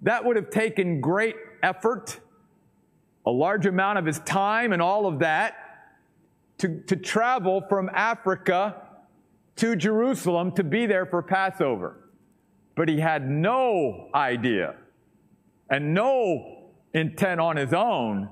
that 0.02 0.24
would 0.24 0.36
have 0.36 0.50
taken 0.50 1.00
great 1.00 1.36
effort, 1.62 2.20
a 3.24 3.30
large 3.30 3.66
amount 3.66 3.98
of 3.98 4.04
his 4.04 4.18
time, 4.20 4.72
and 4.72 4.82
all 4.82 5.06
of 5.06 5.20
that 5.20 5.54
to, 6.58 6.80
to 6.82 6.96
travel 6.96 7.62
from 7.68 7.88
Africa 7.92 8.82
to 9.56 9.76
Jerusalem 9.76 10.52
to 10.52 10.64
be 10.64 10.86
there 10.86 11.06
for 11.06 11.22
Passover. 11.22 12.10
But 12.74 12.88
he 12.88 12.98
had 12.98 13.30
no 13.30 14.08
idea 14.14 14.74
and 15.70 15.94
no 15.94 16.70
intent 16.94 17.40
on 17.40 17.56
his 17.56 17.72
own 17.72 18.28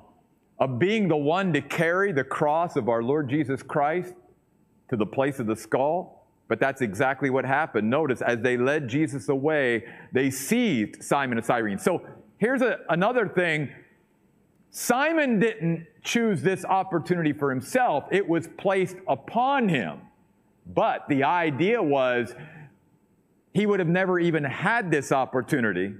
of 0.58 0.78
being 0.78 1.08
the 1.08 1.16
one 1.16 1.52
to 1.52 1.60
carry 1.60 2.12
the 2.12 2.24
cross 2.24 2.76
of 2.76 2.88
our 2.88 3.02
Lord 3.02 3.28
Jesus 3.28 3.62
Christ 3.62 4.14
to 4.88 4.96
the 4.96 5.06
place 5.06 5.38
of 5.40 5.46
the 5.46 5.56
skull. 5.56 6.26
But 6.46 6.60
that's 6.60 6.82
exactly 6.82 7.30
what 7.30 7.44
happened. 7.44 7.88
Notice, 7.88 8.20
as 8.22 8.40
they 8.40 8.56
led 8.56 8.88
Jesus 8.88 9.28
away, 9.28 9.84
they 10.12 10.30
seized 10.30 11.02
Simon 11.02 11.38
of 11.38 11.44
Cyrene. 11.44 11.78
So 11.78 12.06
here's 12.38 12.62
a, 12.62 12.80
another 12.90 13.26
thing 13.26 13.70
Simon 14.70 15.38
didn't 15.38 15.86
choose 16.02 16.42
this 16.42 16.64
opportunity 16.64 17.32
for 17.32 17.48
himself, 17.50 18.04
it 18.10 18.28
was 18.28 18.48
placed 18.58 18.96
upon 19.08 19.68
him. 19.68 20.00
But 20.66 21.08
the 21.08 21.24
idea 21.24 21.82
was 21.82 22.34
he 23.52 23.66
would 23.66 23.78
have 23.78 23.88
never 23.88 24.18
even 24.18 24.44
had 24.44 24.90
this 24.90 25.12
opportunity 25.12 25.94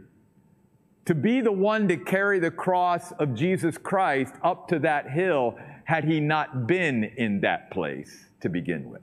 to 1.06 1.14
be 1.14 1.40
the 1.40 1.52
one 1.52 1.86
to 1.88 1.96
carry 1.96 2.38
the 2.38 2.50
cross 2.50 3.12
of 3.12 3.34
Jesus 3.34 3.76
Christ 3.76 4.34
up 4.42 4.68
to 4.68 4.78
that 4.80 5.10
hill 5.10 5.56
had 5.84 6.04
he 6.04 6.18
not 6.20 6.66
been 6.66 7.04
in 7.04 7.40
that 7.40 7.70
place 7.70 8.26
to 8.40 8.48
begin 8.48 8.88
with. 8.88 9.02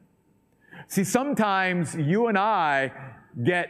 See, 0.87 1.03
sometimes 1.03 1.95
you 1.95 2.27
and 2.27 2.37
I 2.37 2.91
get 3.43 3.69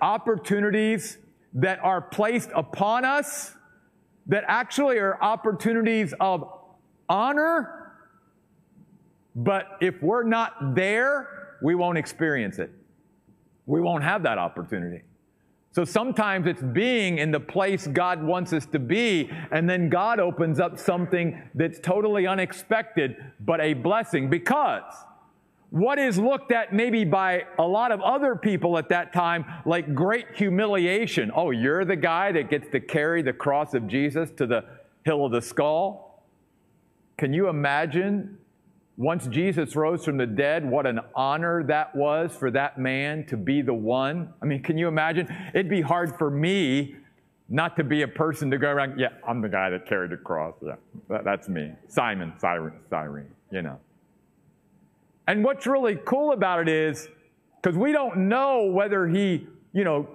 opportunities 0.00 1.18
that 1.54 1.78
are 1.80 2.00
placed 2.00 2.50
upon 2.54 3.04
us 3.04 3.54
that 4.26 4.44
actually 4.46 4.98
are 4.98 5.22
opportunities 5.22 6.14
of 6.20 6.50
honor, 7.08 7.92
but 9.34 9.78
if 9.80 10.02
we're 10.02 10.24
not 10.24 10.74
there, 10.74 11.56
we 11.62 11.74
won't 11.74 11.98
experience 11.98 12.58
it. 12.58 12.70
We 13.66 13.80
won't 13.80 14.04
have 14.04 14.22
that 14.22 14.38
opportunity. 14.38 15.02
So 15.70 15.84
sometimes 15.84 16.46
it's 16.46 16.62
being 16.62 17.18
in 17.18 17.30
the 17.30 17.40
place 17.40 17.86
God 17.86 18.22
wants 18.22 18.52
us 18.52 18.66
to 18.66 18.78
be, 18.78 19.30
and 19.50 19.68
then 19.68 19.88
God 19.88 20.18
opens 20.18 20.58
up 20.60 20.78
something 20.78 21.40
that's 21.54 21.78
totally 21.78 22.26
unexpected, 22.26 23.16
but 23.40 23.60
a 23.60 23.74
blessing 23.74 24.30
because 24.30 24.82
what 25.70 25.98
is 25.98 26.18
looked 26.18 26.50
at 26.50 26.72
maybe 26.72 27.04
by 27.04 27.44
a 27.58 27.62
lot 27.62 27.92
of 27.92 28.00
other 28.00 28.34
people 28.34 28.78
at 28.78 28.88
that 28.88 29.12
time 29.12 29.44
like 29.66 29.94
great 29.94 30.26
humiliation. 30.34 31.30
Oh, 31.34 31.50
you're 31.50 31.84
the 31.84 31.96
guy 31.96 32.32
that 32.32 32.48
gets 32.48 32.68
to 32.70 32.80
carry 32.80 33.20
the 33.20 33.34
cross 33.34 33.74
of 33.74 33.86
Jesus 33.86 34.30
to 34.32 34.46
the 34.46 34.64
hill 35.04 35.26
of 35.26 35.32
the 35.32 35.42
skull? 35.42 36.24
Can 37.18 37.34
you 37.34 37.48
imagine 37.48 38.38
once 38.98 39.28
Jesus 39.28 39.76
rose 39.76 40.04
from 40.04 40.16
the 40.16 40.26
dead, 40.26 40.68
what 40.68 40.84
an 40.84 40.98
honor 41.14 41.62
that 41.62 41.94
was 41.94 42.34
for 42.34 42.50
that 42.50 42.78
man 42.78 43.24
to 43.26 43.36
be 43.36 43.62
the 43.62 43.72
one? 43.72 44.34
I 44.42 44.44
mean, 44.44 44.60
can 44.60 44.76
you 44.76 44.88
imagine? 44.88 45.32
It'd 45.54 45.70
be 45.70 45.80
hard 45.80 46.18
for 46.18 46.30
me 46.30 46.96
not 47.48 47.76
to 47.76 47.84
be 47.84 48.02
a 48.02 48.08
person 48.08 48.50
to 48.50 48.58
go 48.58 48.68
around, 48.68 48.98
yeah, 48.98 49.10
I'm 49.26 49.40
the 49.40 49.48
guy 49.48 49.70
that 49.70 49.86
carried 49.86 50.10
the 50.10 50.16
cross. 50.16 50.54
Yeah, 50.60 50.74
that, 51.08 51.24
that's 51.24 51.48
me. 51.48 51.72
Simon, 51.86 52.32
Cyrene, 52.38 52.80
Cyrene, 52.90 53.30
you 53.52 53.62
know. 53.62 53.78
And 55.28 55.44
what's 55.44 55.64
really 55.66 55.96
cool 56.04 56.32
about 56.32 56.60
it 56.60 56.68
is, 56.68 57.08
because 57.62 57.78
we 57.78 57.92
don't 57.92 58.28
know 58.28 58.64
whether 58.64 59.06
he, 59.06 59.46
you 59.72 59.84
know, 59.84 60.08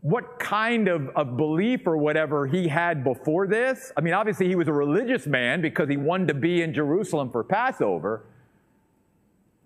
what 0.00 0.38
kind 0.38 0.86
of, 0.86 1.08
of 1.16 1.36
belief 1.36 1.86
or 1.86 1.96
whatever 1.96 2.46
he 2.46 2.68
had 2.68 3.02
before 3.02 3.46
this. 3.46 3.92
I 3.96 4.00
mean, 4.00 4.14
obviously, 4.14 4.46
he 4.46 4.54
was 4.54 4.68
a 4.68 4.72
religious 4.72 5.26
man 5.26 5.60
because 5.60 5.88
he 5.88 5.96
wanted 5.96 6.28
to 6.28 6.34
be 6.34 6.62
in 6.62 6.72
Jerusalem 6.72 7.30
for 7.30 7.42
Passover. 7.42 8.24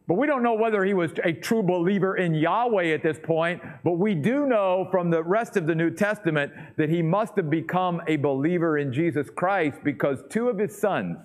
But 0.08 0.14
we 0.14 0.26
don't 0.26 0.42
know 0.42 0.54
whether 0.54 0.84
he 0.84 0.94
was 0.94 1.12
a 1.22 1.32
true 1.32 1.62
believer 1.62 2.16
in 2.16 2.34
Yahweh 2.34 2.92
at 2.92 3.02
this 3.02 3.18
point. 3.22 3.62
But 3.84 3.92
we 3.92 4.14
do 4.14 4.46
know 4.46 4.88
from 4.90 5.10
the 5.10 5.22
rest 5.22 5.56
of 5.56 5.66
the 5.66 5.74
New 5.74 5.90
Testament 5.90 6.52
that 6.76 6.88
he 6.88 7.02
must 7.02 7.36
have 7.36 7.50
become 7.50 8.00
a 8.08 8.16
believer 8.16 8.78
in 8.78 8.92
Jesus 8.92 9.28
Christ 9.30 9.78
because 9.84 10.24
two 10.28 10.48
of 10.48 10.58
his 10.58 10.76
sons, 10.76 11.18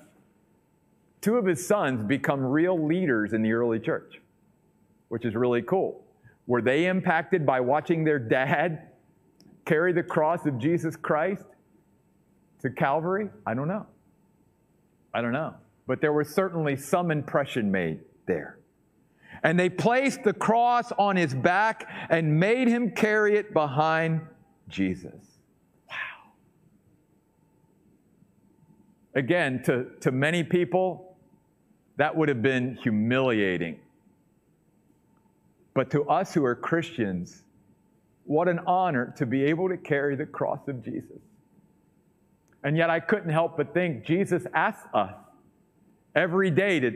two 1.22 1.38
of 1.38 1.46
his 1.46 1.66
sons 1.66 2.04
become 2.04 2.42
real 2.42 2.86
leaders 2.86 3.34
in 3.34 3.42
the 3.42 3.54
early 3.54 3.80
church, 3.80 4.22
which 5.08 5.26
is 5.26 5.34
really 5.34 5.62
cool. 5.62 6.04
Were 6.46 6.62
they 6.62 6.86
impacted 6.86 7.46
by 7.46 7.62
watching 7.62 8.04
their 8.04 8.20
dad 8.20 8.90
carry 9.68 9.92
the 9.94 10.04
cross 10.04 10.46
of 10.46 10.58
Jesus 10.58 10.96
Christ 10.96 11.46
to 12.62 12.70
Calvary? 12.70 13.30
I 13.46 13.54
don't 13.54 13.68
know. 13.68 13.86
I 15.14 15.22
don't 15.22 15.34
know. 15.34 15.54
But 15.86 16.02
there 16.02 16.14
was 16.14 16.30
certainly 16.30 16.76
some 16.76 17.12
impression 17.12 17.70
made 17.72 18.00
there. 18.26 18.60
And 19.44 19.60
they 19.60 19.70
placed 19.70 20.24
the 20.24 20.34
cross 20.34 20.92
on 20.98 21.16
his 21.16 21.34
back 21.34 21.88
and 22.10 22.40
made 22.40 22.68
him 22.68 22.92
carry 22.92 23.36
it 23.36 23.54
behind 23.54 24.22
Jesus. 24.68 25.40
Wow. 25.90 25.96
Again, 29.16 29.62
to, 29.66 29.88
to 30.02 30.12
many 30.12 30.44
people, 30.44 31.16
that 31.98 32.16
would 32.16 32.30
have 32.30 32.42
been 32.42 32.78
humiliating. 32.82 33.80
But 35.74 35.92
to 35.92 36.04
us 36.06 36.34
who 36.34 36.44
are 36.46 36.56
Christians, 36.56 37.44
what 38.28 38.50
an 38.50 38.60
honor 38.68 39.14
to 39.18 39.26
be 39.26 39.46
able 39.46 39.70
to 39.70 39.78
carry 39.78 40.16
the 40.16 40.26
cross 40.26 40.68
of 40.68 40.84
Jesus. 40.84 41.20
And 42.64 42.76
yet 42.76 42.90
I 42.90 43.00
couldn't 43.00 43.30
help 43.30 43.56
but 43.56 43.74
think 43.74 44.06
Jesus 44.06 44.44
asks 44.54 44.86
us 44.94 45.14
every 46.14 46.52
day 46.52 46.80
to 46.82 46.92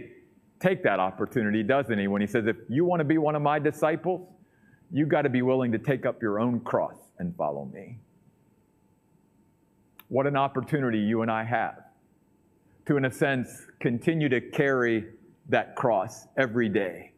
take 0.60 0.84
that 0.84 1.00
opportunity, 1.00 1.64
doesn't 1.64 1.98
he? 1.98 2.08
When 2.08 2.22
he 2.22 2.28
says, 2.28 2.48
if 2.48 2.58
you 2.68 2.84
want 2.84 3.00
to 3.00 3.06
be 3.06 3.18
one 3.18 3.36
of 3.36 3.42
my 3.42 3.60
disciples, 3.60 4.28
you 4.92 5.06
got 5.06 5.22
to 5.22 5.30
be 5.30 5.42
willing 5.42 5.72
to 5.72 5.80
take 5.80 6.06
up 6.06 6.22
your 6.22 6.40
own 6.40 6.60
cross 6.60 6.98
and 7.18 7.34
follow 7.38 7.66
me. 7.74 7.98
What 10.10 10.28
an 10.28 10.36
opportunity 10.36 11.00
you 11.00 11.22
and 11.22 11.32
I 11.32 11.46
have 11.46 11.82
to, 12.88 12.98
in 12.98 13.06
a 13.06 13.12
sense, 13.12 13.68
continue 13.80 14.28
to 14.28 14.42
carry 14.42 15.06
that 15.48 15.78
cross 15.78 16.28
every 16.38 16.68
day, 16.68 17.14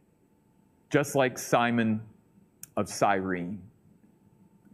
just 0.90 1.16
like 1.16 1.36
Simon 1.36 2.00
of 2.76 2.88
Cyrene. 2.88 3.60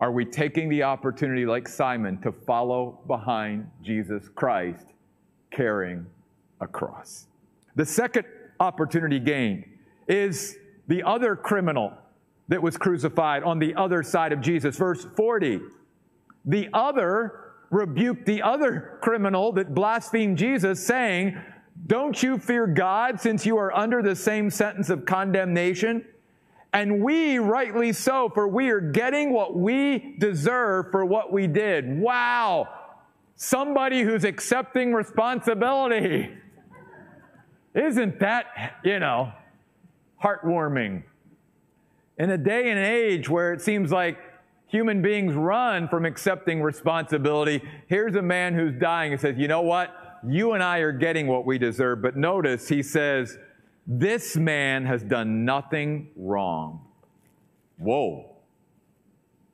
Are 0.01 0.11
we 0.11 0.25
taking 0.25 0.71
the 0.71 0.83
opportunity, 0.83 1.45
like 1.45 1.69
Simon, 1.69 2.21
to 2.23 2.33
follow 2.33 3.01
behind 3.07 3.71
Jesus 3.83 4.29
Christ 4.35 4.95
carrying 5.51 6.07
a 6.61 6.67
cross? 6.67 7.27
The 7.77 7.85
second 7.85 8.25
opportunity 8.61 9.21
gained 9.21 9.65
is 10.09 10.57
the 10.89 11.03
other 11.03 11.37
criminal 11.37 11.93
that 12.49 12.63
was 12.63 12.77
crucified 12.77 13.43
on 13.43 13.59
the 13.59 13.75
other 13.75 14.03
side 14.03 14.33
of 14.33 14.41
Jesus. 14.41 14.77
Verse 14.77 15.07
40. 15.17 15.61
The 16.47 16.69
other 16.73 17.53
rebuked 17.71 18.27
the 18.27 18.43
other 18.43 18.99
criminal 19.03 19.53
that 19.53 19.75
blasphemed 19.75 20.39
Jesus, 20.39 20.85
saying, 20.85 21.39
Don't 21.87 22.23
you 22.23 22.39
fear 22.39 22.67
God 22.67 23.21
since 23.21 23.45
you 23.45 23.57
are 23.59 23.73
under 23.77 24.03
the 24.03 24.17
same 24.17 24.51
sentence 24.51 24.89
of 24.89 25.05
condemnation? 25.05 26.05
And 26.73 27.03
we, 27.03 27.39
rightly 27.39 27.93
so, 27.93 28.31
for 28.33 28.47
we 28.47 28.71
are 28.71 28.81
getting 28.81 29.33
what 29.33 29.57
we 29.57 30.15
deserve 30.19 30.87
for 30.91 31.05
what 31.05 31.33
we 31.33 31.47
did. 31.47 31.99
Wow! 31.99 32.69
Somebody 33.35 34.03
who's 34.03 34.25
accepting 34.25 34.93
responsibility. 34.93 36.31
Isn't 37.75 38.21
that, 38.21 38.79
you 38.85 38.99
know, 38.99 39.33
heartwarming? 40.23 41.05
In 42.19 42.31
a 42.31 42.39
day 42.39 42.71
and 42.71 42.79
age 42.79 43.29
where 43.29 43.53
it 43.53 43.63
seems 43.63 43.91
like 43.91 44.19
human 44.67 45.03
beings 45.03 45.35
run 45.35 45.89
from 45.89 46.05
accepting 46.05 46.63
responsibility, 46.63 47.63
here's 47.89 48.15
a 48.15 48.23
man 48.23 48.55
who's 48.55 48.75
dying 48.75 49.13
and 49.13 49.21
says, 49.21 49.37
You 49.39 49.49
know 49.49 49.63
what? 49.63 49.97
You 50.29 50.53
and 50.53 50.63
I 50.63 50.79
are 50.79 50.93
getting 50.93 51.27
what 51.27 51.47
we 51.47 51.59
deserve. 51.59 52.03
But 52.03 52.17
notice 52.17 52.69
he 52.69 52.83
says, 52.83 53.39
This 53.93 54.37
man 54.37 54.87
has 54.87 55.03
done 55.03 55.45
nothing 55.45 56.11
wrong. 56.15 56.87
Whoa. 57.77 58.37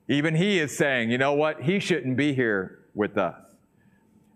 Even 0.07 0.35
he 0.35 0.59
is 0.59 0.77
saying, 0.77 1.09
You 1.09 1.17
know 1.17 1.33
what? 1.33 1.63
He 1.63 1.79
shouldn't 1.79 2.17
be 2.17 2.35
here 2.35 2.85
with 2.93 3.17
us. 3.17 3.41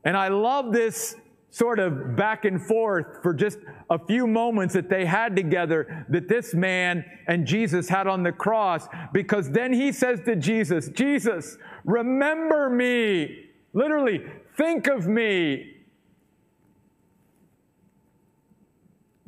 And 0.04 0.18
I 0.18 0.30
love 0.30 0.74
this 0.74 1.16
sort 1.52 1.78
of 1.78 2.16
back 2.16 2.46
and 2.46 2.66
forth 2.66 3.22
for 3.22 3.32
just 3.32 3.60
a 3.92 4.00
few 4.00 4.26
moments 4.26 4.74
that 4.74 4.90
they 4.90 5.06
had 5.06 5.36
together 5.36 6.08
that 6.10 6.28
this 6.28 6.56
man 6.56 7.06
and 7.28 7.46
Jesus 7.46 7.88
had 7.88 8.08
on 8.08 8.24
the 8.24 8.32
cross 8.32 8.88
because 9.14 9.52
then 9.52 9.72
he 9.72 9.92
says 9.92 10.20
to 10.26 10.36
Jesus, 10.36 10.90
Jesus, 10.90 11.60
remember 11.86 12.72
me. 12.72 13.50
Literally, 13.74 14.26
think 14.58 14.88
of 14.88 15.08
me. 15.08 15.71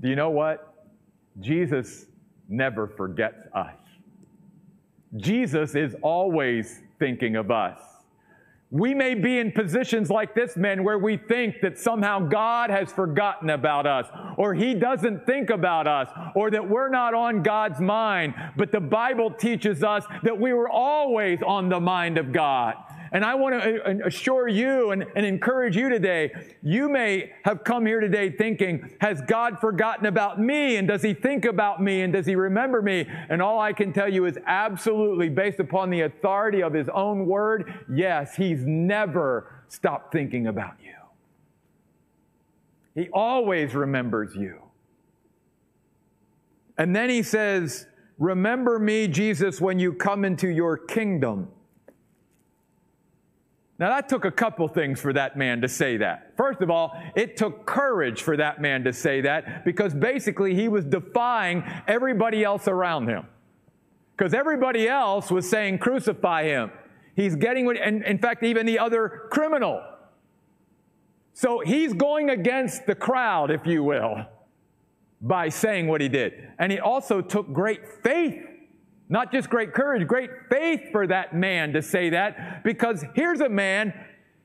Do 0.04 0.10
you 0.10 0.18
know 0.18 0.30
what? 0.30 0.74
Jesus 1.39 2.08
never 2.50 2.88
forgets 2.88 3.48
us. 3.56 3.78
Jesus 5.16 5.76
is 5.76 5.96
always 6.02 6.82
thinking 7.00 7.38
of 7.38 7.50
us. 7.50 7.80
We 8.70 8.96
may 8.96 9.13
be 9.13 9.38
in 9.38 9.52
positions 9.52 10.10
like 10.10 10.34
this 10.34 10.58
man 10.58 10.84
where 10.84 10.98
we 10.98 11.16
think 11.16 11.62
that 11.62 11.78
somehow 11.78 12.20
God 12.20 12.72
has 12.72 12.92
forgotten 12.92 13.52
about 13.52 13.86
us 13.86 14.08
or 14.36 14.54
he 14.56 14.74
doesn't 14.74 15.26
think 15.26 15.52
about 15.52 15.88
us 15.88 16.10
or 16.36 16.50
that 16.52 16.68
we're 16.68 16.89
not 16.89 17.13
on 17.13 17.44
God's 17.44 17.80
mind. 17.80 18.34
But 18.58 18.72
the 18.72 18.82
Bible 18.82 19.30
teaches 19.30 19.84
us 19.84 20.04
that 20.24 20.38
we 20.38 20.54
were 20.54 20.70
always 20.70 21.42
on 21.44 21.70
the 21.70 21.80
mind 21.80 22.18
of 22.18 22.34
God. 22.34 22.74
And 23.13 23.23
I 23.23 23.36
want 23.36 23.62
to 23.62 23.84
uh, 23.84 24.08
assure 24.08 24.47
you 24.47 24.89
and, 24.89 25.06
and, 25.15 25.23
encourage 25.23 25.78
you 25.78 25.88
today, 25.88 26.32
you 26.63 26.89
may 26.89 27.32
have 27.45 27.63
come 27.63 27.86
here 27.86 27.99
today 27.99 28.32
thinking, 28.32 28.89
has 29.02 29.21
God 29.21 29.60
forgotten 29.60 30.08
about 30.08 30.41
me? 30.41 30.78
And 30.78 30.88
does 30.88 31.04
he 31.04 31.13
think 31.13 31.45
about 31.45 31.82
me? 31.82 32.02
And 32.02 32.12
does 32.12 32.26
he 32.26 32.36
remember 32.36 32.82
me? 32.82 33.08
And 33.30 33.39
all 33.39 33.60
I 33.60 33.71
can 33.71 33.93
tell 33.93 34.12
you 34.12 34.26
is 34.26 34.39
absolutely 34.47 35.30
based 35.30 35.60
upon 35.60 35.91
the 35.91 36.02
authority 36.02 36.63
of 36.63 36.73
his 36.73 36.89
own 36.89 37.28
word, 37.28 37.86
yes, 37.93 38.36
he's 38.36 38.65
never 38.65 39.63
stopped 39.67 40.12
thinking 40.12 40.47
about 40.47 40.73
you. 40.84 40.89
He 42.95 43.10
always 43.10 43.76
remembers 43.76 44.36
you. 44.36 44.60
And 46.80 46.95
then 46.95 47.10
he 47.12 47.21
says, 47.21 47.86
Remember 48.17 48.80
me, 48.80 49.08
Jesus, 49.08 49.60
when 49.60 49.78
you 49.78 49.93
come 49.93 50.26
into 50.26 50.47
your 50.47 50.78
kingdom. 50.78 51.49
Now, 53.84 53.89
that 53.89 54.08
took 54.08 54.24
a 54.24 54.32
couple 54.32 54.65
things 54.69 55.02
for 55.02 55.12
that 55.12 55.36
man 55.36 55.60
to 55.60 55.67
say 55.67 55.98
that. 55.98 56.32
First 56.38 56.62
of 56.62 56.69
all, 56.69 56.98
it 57.17 57.36
took 57.36 57.65
courage 57.65 58.22
for 58.22 58.38
that 58.38 58.62
man 58.62 58.86
to 58.86 58.93
say 58.93 59.19
that 59.19 59.65
because 59.65 59.93
basically 59.93 60.56
he 60.56 60.69
was 60.69 60.86
defying 60.86 61.65
everybody 61.86 62.46
else 62.46 62.69
around 62.69 63.10
him. 63.10 63.26
Because 64.15 64.34
everybody 64.34 64.88
else 64.88 65.30
was 65.30 65.50
saying, 65.50 65.80
crucify 65.80 66.46
him. 66.46 66.72
He's 67.17 67.36
getting, 67.36 67.65
what, 67.65 67.76
and 67.76 68.06
in 68.06 68.19
fact, 68.19 68.41
even 68.43 68.65
the 68.65 68.80
other 68.80 69.28
criminal. 69.30 69.84
So 71.34 71.60
he's 71.60 71.91
going 71.91 72.30
against 72.30 72.86
the 72.86 72.96
crowd, 72.96 73.52
if 73.52 73.67
you 73.67 73.84
will, 73.84 74.26
by 75.19 75.50
saying 75.50 75.88
what 75.88 76.00
he 76.00 76.08
did. 76.08 76.32
And 76.58 76.72
he 76.72 76.80
also 76.80 77.19
took 77.19 77.52
great 77.52 77.82
faith 78.02 78.46
not 79.10 79.32
just 79.32 79.50
great 79.50 79.74
courage, 79.74 80.08
great 80.08 80.30
faith 80.50 80.92
for 80.92 81.06
that 81.08 81.36
man 81.36 81.74
to 81.74 81.82
say 81.82 82.10
that, 82.12 82.63
because 82.63 83.04
here's 83.16 83.42
a 83.42 83.50
man 83.50 83.94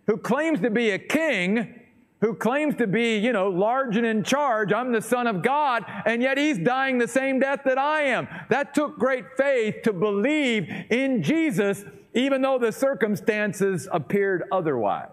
who 0.07 0.17
claims 0.17 0.61
to 0.61 0.71
be 0.71 0.91
a 0.91 0.99
king, 0.99 1.75
who 2.21 2.35
claims 2.35 2.75
to 2.75 2.87
be, 2.87 3.17
you 3.17 3.33
know, 3.33 3.49
large 3.49 3.97
and 3.97 4.05
in 4.05 4.25
charge. 4.25 4.73
I'm 4.73 4.91
the 4.91 5.01
son 5.01 5.29
of 5.29 5.43
God, 5.43 5.85
and 6.05 6.21
yet 6.21 6.37
he's 6.37 6.59
dying 6.59 6.99
the 6.99 7.07
same 7.07 7.39
death 7.39 7.61
that 7.65 7.79
I 7.79 8.03
am. 8.03 8.27
That 8.51 8.75
took 8.75 8.99
great 8.99 9.25
faith 9.37 9.83
to 9.85 9.93
believe 9.93 10.69
in 10.91 11.23
Jesus, 11.23 11.85
even 12.15 12.43
though 12.43 12.59
the 12.59 12.73
circumstances 12.73 13.87
appeared 13.93 14.45
otherwise. 14.51 15.11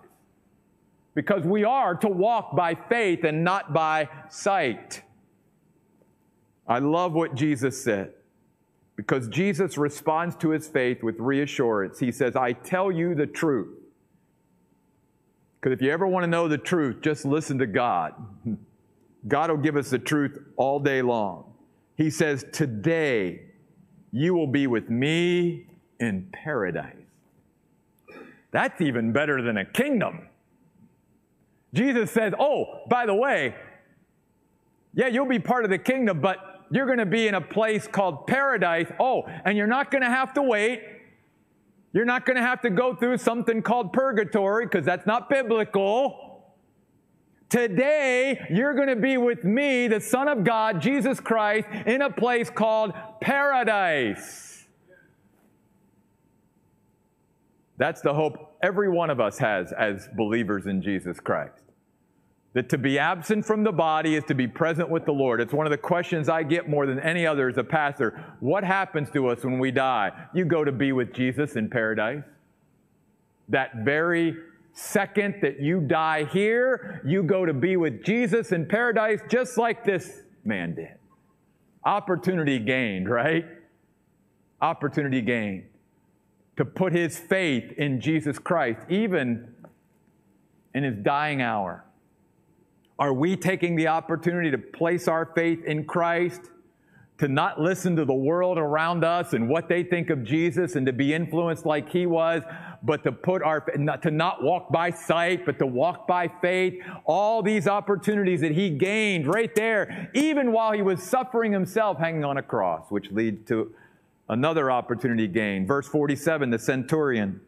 Because 1.14 1.44
we 1.44 1.64
are 1.64 1.94
to 1.96 2.10
walk 2.10 2.56
by 2.56 2.74
faith 2.74 3.24
and 3.24 3.44
not 3.44 3.72
by 3.72 4.10
sight. 4.30 5.04
I 6.68 6.80
love 6.80 7.14
what 7.14 7.36
Jesus 7.36 7.82
said. 7.82 8.15
Because 8.96 9.28
Jesus 9.28 9.78
responds 9.78 10.36
to 10.38 10.50
his 10.52 10.68
faith 10.68 11.04
with 11.04 11.20
reassurance. 11.20 12.00
He 12.00 12.12
says, 12.12 12.36
I 12.36 12.54
tell 12.54 12.92
you 12.92 13.14
the 13.14 13.28
truth. 13.28 13.78
Because 15.60 15.74
if 15.76 15.82
you 15.82 15.92
ever 15.92 16.08
want 16.08 16.24
to 16.24 16.28
know 16.28 16.48
the 16.48 16.58
truth, 16.58 17.02
just 17.02 17.26
listen 17.26 17.58
to 17.58 17.68
God. 17.68 18.14
God 19.28 19.50
will 19.50 19.58
give 19.58 19.76
us 19.76 19.90
the 19.90 20.00
truth 20.00 20.38
all 20.56 20.80
day 20.80 21.02
long. 21.02 21.54
He 21.98 22.10
says, 22.10 22.46
Today 22.52 23.42
you 24.12 24.34
will 24.34 24.48
be 24.48 24.68
with 24.68 24.90
me 24.90 25.68
in 26.00 26.30
paradise. 26.32 26.96
That's 28.52 28.80
even 28.80 29.12
better 29.12 29.42
than 29.42 29.58
a 29.58 29.66
kingdom. 29.66 30.30
Jesus 31.74 32.12
says, 32.12 32.34
Oh, 32.40 32.84
by 32.88 33.06
the 33.06 33.16
way, 33.16 33.56
yeah, 34.94 35.08
you'll 35.08 35.28
be 35.28 35.40
part 35.40 35.66
of 35.66 35.72
the 35.72 35.78
kingdom, 35.78 36.22
but 36.22 36.55
you're 36.72 36.86
going 36.86 37.00
to 37.00 37.06
be 37.06 37.28
in 37.28 37.36
a 37.36 37.42
place 37.42 37.88
called 37.88 38.28
paradise. 38.28 38.88
Oh, 39.00 39.24
and 39.46 39.58
you're 39.58 39.68
not 39.68 39.92
going 39.92 40.02
to 40.02 40.10
have 40.10 40.34
to 40.34 40.42
wait. 40.42 40.82
You're 41.94 42.06
not 42.06 42.26
going 42.26 42.36
to 42.36 42.42
have 42.42 42.62
to 42.62 42.70
go 42.70 42.96
through 42.96 43.18
something 43.18 43.62
called 43.62 43.94
purgatory 43.94 44.66
because 44.66 44.86
that's 44.86 45.06
not 45.06 45.30
biblical. 45.30 46.44
Today, 47.50 48.46
you're 48.50 48.74
going 48.74 48.88
to 48.88 48.96
be 48.96 49.18
with 49.18 49.44
me, 49.44 49.88
the 49.88 50.02
Son 50.02 50.28
of 50.28 50.44
God, 50.44 50.82
Jesus 50.82 51.20
Christ, 51.20 51.68
in 51.86 52.02
a 52.02 52.10
place 52.10 52.50
called 52.50 52.94
paradise. 53.22 54.66
That's 57.78 58.02
the 58.02 58.14
hope 58.14 58.58
every 58.62 58.90
one 58.90 59.10
of 59.10 59.20
us 59.20 59.38
has 59.38 59.72
as 59.72 60.10
believers 60.16 60.66
in 60.66 60.82
Jesus 60.82 61.20
Christ 61.20 61.65
that 62.56 62.70
to 62.70 62.78
be 62.78 62.98
absent 62.98 63.46
from 63.46 63.66
the 63.66 63.72
body 63.72 64.16
is 64.16 64.24
to 64.24 64.34
be 64.34 64.48
present 64.48 64.90
with 64.90 65.06
the 65.06 65.12
Lord. 65.12 65.42
It's 65.42 65.54
one 65.54 65.68
of 65.68 65.72
the 65.72 65.78
questions 65.78 66.30
I 66.30 66.42
get 66.42 66.70
more 66.70 66.86
than 66.86 67.02
any 67.02 67.28
other 67.28 67.50
as 67.50 67.58
a 67.58 67.64
pastor. 67.66 68.24
What 68.40 68.64
happens 68.64 69.12
to 69.12 69.28
us 69.28 69.44
when 69.44 69.60
we 69.60 69.72
die? 69.72 70.12
You 70.34 70.46
go 70.46 70.64
to 70.64 70.72
be 70.72 70.94
with 70.94 71.14
Jesus 71.14 71.58
in 71.58 71.70
paradise. 71.70 72.24
That 73.50 73.72
very 73.84 74.38
second 74.72 75.36
that 75.42 75.60
you 75.60 75.82
die 75.82 76.24
here, 76.24 77.02
you 77.06 77.24
go 77.24 77.46
to 77.46 77.54
be 77.54 77.76
with 77.76 78.06
Jesus 78.06 78.54
in 78.54 78.66
paradise, 78.68 79.20
just 79.30 79.58
like 79.58 79.84
this 79.84 80.22
man 80.46 80.76
did. 80.76 80.96
Opportunity 81.84 82.58
gained, 82.58 83.10
right? 83.10 83.46
Opportunity 84.62 85.22
gained 85.22 85.66
to 86.56 86.64
put 86.64 86.94
his 86.94 87.20
faith 87.20 87.74
in 87.74 88.00
Jesus 88.00 88.40
Christ, 88.40 88.80
even 88.88 89.54
in 90.74 90.86
his 90.86 90.96
dying 91.04 91.42
hour. 91.42 91.86
Are 92.98 93.14
we 93.14 93.36
taking 93.36 93.76
the 93.76 93.88
opportunity 93.88 94.52
to 94.52 94.58
place 94.58 95.08
our 95.08 95.26
faith 95.26 95.64
in 95.66 95.86
Christ? 95.86 96.42
To 97.20 97.28
not 97.28 97.62
listen 97.62 97.96
to 97.96 98.06
the 98.06 98.14
world 98.14 98.58
around 98.58 99.04
us 99.06 99.34
and 99.34 99.48
what 99.48 99.70
they 99.70 99.84
think 99.84 100.10
of 100.10 100.24
Jesus 100.24 100.76
and 100.76 100.86
to 100.86 100.94
be 100.94 101.14
influenced 101.14 101.66
like 101.66 101.90
he 101.90 102.06
was, 102.06 102.44
but 102.84 103.04
to 103.04 103.12
put 103.12 103.42
our, 103.42 103.62
to 103.62 104.12
not 104.12 104.44
walk 104.44 104.70
by 104.72 104.92
sight, 104.92 105.46
but 105.46 105.58
to 105.60 105.66
walk 105.66 106.08
by 106.08 106.28
faith. 106.42 106.82
All 107.06 107.42
these 107.42 107.68
opportunities 107.68 108.42
that 108.42 108.52
he 108.52 108.70
gained 108.70 109.28
right 109.28 109.54
there, 109.56 110.10
even 110.14 110.52
while 110.52 110.74
he 110.74 110.82
was 110.82 111.02
suffering 111.02 111.52
himself 111.54 111.98
hanging 111.98 112.26
on 112.26 112.38
a 112.38 112.44
cross, 112.44 112.88
which 112.90 113.12
leads 113.12 113.48
to 113.48 113.74
another 114.30 114.70
opportunity 114.70 115.28
gained. 115.28 115.68
Verse 115.68 115.88
47, 115.88 116.50
the 116.50 116.60
centurion. 116.60 117.42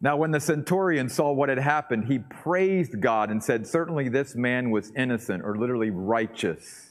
Now, 0.00 0.16
when 0.16 0.30
the 0.30 0.40
centurion 0.40 1.08
saw 1.08 1.32
what 1.32 1.48
had 1.48 1.58
happened, 1.58 2.04
he 2.04 2.18
praised 2.18 3.00
God 3.00 3.30
and 3.30 3.42
said, 3.42 3.66
Certainly 3.66 4.10
this 4.10 4.34
man 4.34 4.70
was 4.70 4.92
innocent, 4.94 5.42
or 5.42 5.56
literally 5.56 5.90
righteous. 5.90 6.90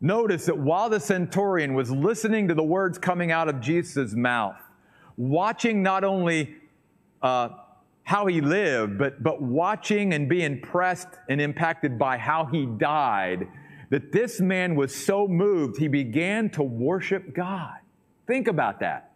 Notice 0.00 0.46
that 0.46 0.58
while 0.58 0.88
the 0.88 1.00
centurion 1.00 1.74
was 1.74 1.90
listening 1.90 2.48
to 2.48 2.54
the 2.54 2.62
words 2.62 2.98
coming 2.98 3.30
out 3.30 3.48
of 3.48 3.60
Jesus' 3.60 4.14
mouth, 4.14 4.60
watching 5.16 5.82
not 5.82 6.04
only 6.04 6.56
uh, 7.22 7.50
how 8.02 8.26
he 8.26 8.40
lived, 8.40 8.98
but, 8.98 9.22
but 9.22 9.40
watching 9.42 10.14
and 10.14 10.28
being 10.28 10.52
impressed 10.52 11.08
and 11.28 11.40
impacted 11.40 11.98
by 11.98 12.16
how 12.16 12.44
he 12.46 12.66
died, 12.66 13.46
that 13.90 14.12
this 14.12 14.40
man 14.40 14.74
was 14.74 14.94
so 14.94 15.26
moved, 15.28 15.78
he 15.78 15.88
began 15.88 16.48
to 16.50 16.62
worship 16.62 17.34
God. 17.34 17.78
Think 18.26 18.48
about 18.48 18.80
that 18.80 19.12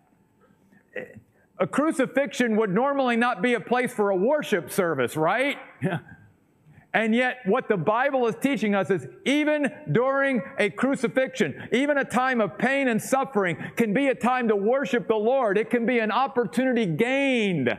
a 1.63 1.67
crucifixion 1.67 2.57
would 2.57 2.75
normally 2.75 3.15
not 3.15 3.41
be 3.41 3.55
a 3.55 3.61
place 3.61 3.95
for 3.95 4.11
a 4.11 4.17
worship 4.17 4.69
service, 4.69 5.17
right? 5.17 5.59
and 6.93 7.15
yet, 7.15 7.39
what 7.47 7.69
the 7.69 7.77
Bible 7.77 8.27
is 8.27 8.35
teaching 8.35 8.75
us 8.75 8.91
is 8.91 9.07
even 9.25 9.73
during 9.93 10.43
a 10.59 10.71
crucifixion, 10.71 11.69
even 11.71 11.99
a 11.99 12.05
time 12.05 12.41
of 12.41 12.59
pain 12.59 12.89
and 12.89 13.01
suffering, 13.01 13.57
can 13.77 13.95
be 13.95 14.09
a 14.09 14.15
time 14.15 14.49
to 14.49 14.57
worship 14.57 15.07
the 15.07 15.15
Lord. 15.15 15.57
It 15.57 15.71
can 15.71 15.87
be 15.87 16.01
an 16.01 16.11
opportunity 16.11 16.85
gained, 16.85 17.79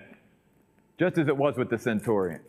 just 0.98 1.18
as 1.18 1.28
it 1.28 1.36
was 1.36 1.58
with 1.58 1.70
the 1.70 1.78
centurion. 1.78 2.40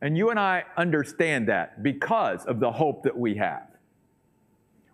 And 0.00 0.16
you 0.16 0.30
and 0.30 0.40
I 0.40 0.64
understand 0.78 1.48
that 1.48 1.82
because 1.82 2.46
of 2.46 2.60
the 2.60 2.72
hope 2.72 3.02
that 3.02 3.16
we 3.16 3.34
have. 3.34 3.67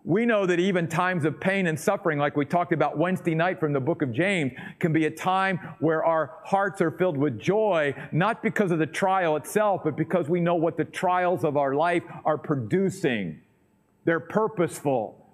We 0.07 0.27
know 0.27 0.45
that 0.45 0.61
even 0.61 0.87
times 0.87 1.25
of 1.25 1.41
pain 1.41 1.67
and 1.67 1.81
suffering, 1.81 2.19
like 2.19 2.37
we 2.37 2.45
talked 2.45 2.75
about 2.75 2.99
Wednesday 2.99 3.35
night 3.35 3.59
from 3.59 3.73
the 3.73 3.81
book 3.81 4.03
of 4.03 4.13
James, 4.13 4.53
can 4.79 4.93
be 4.93 5.07
a 5.07 5.11
time 5.11 5.59
where 5.81 6.05
our 6.05 6.41
hearts 6.45 6.83
are 6.83 6.91
filled 6.91 7.17
with 7.17 7.41
joy, 7.41 7.95
not 8.13 8.43
because 8.43 8.71
of 8.71 8.79
the 8.79 8.87
trial 8.87 9.37
itself, 9.37 9.81
but 9.83 9.97
because 9.97 10.29
we 10.29 10.41
know 10.41 10.57
what 10.57 10.77
the 10.77 10.85
trials 10.85 11.43
of 11.43 11.57
our 11.57 11.75
life 11.75 12.03
are 12.27 12.37
producing. 12.37 13.41
They're 14.05 14.21
purposeful. 14.21 15.27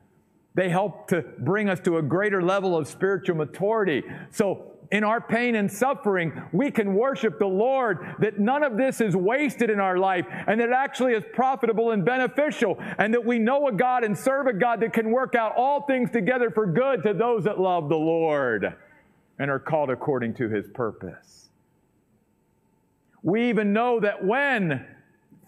They 0.55 0.69
help 0.69 1.09
to 1.09 1.23
bring 1.39 1.69
us 1.69 1.81
to 1.81 1.99
a 1.99 2.03
greater 2.03 2.41
level 2.41 2.77
of 2.77 2.87
spiritual 2.87 3.37
maturity. 3.37 4.05
So 4.31 4.70
in 4.91 5.05
our 5.05 5.21
pain 5.21 5.55
and 5.55 5.71
suffering, 5.71 6.33
we 6.53 6.71
can 6.71 6.95
worship 6.95 7.39
the 7.39 7.47
Lord, 7.47 8.17
that 8.19 8.41
none 8.41 8.65
of 8.65 8.77
this 8.77 9.01
is 9.01 9.15
wasted 9.15 9.71
in 9.71 9.79
our 9.79 9.99
life, 9.99 10.27
and 10.47 10.61
that 10.61 10.69
it 10.69 10.75
actually 10.75 11.13
is 11.13 11.25
profitable 11.33 11.93
and 11.93 12.05
beneficial, 12.05 12.77
and 12.99 13.15
that 13.15 13.25
we 13.25 13.39
know 13.39 13.69
a 13.69 13.73
God 13.73 14.03
and 14.03 14.19
serve 14.19 14.49
a 14.49 14.53
God 14.53 14.81
that 14.81 14.93
can 14.93 15.11
work 15.11 15.35
out 15.35 15.55
all 15.57 15.83
things 15.83 16.11
together 16.11 16.51
for 16.51 16.67
good 16.67 17.03
to 17.05 17.15
those 17.15 17.45
that 17.45 17.61
love 17.61 17.89
the 17.89 17.97
Lord 17.97 18.75
and 19.39 19.51
are 19.51 19.61
called 19.61 19.91
according 19.91 20.35
to 20.35 20.49
his 20.49 20.67
purpose. 20.69 21.49
We 23.23 23.49
even 23.49 23.73
know 23.73 24.01
that 24.01 24.25
when 24.25 24.87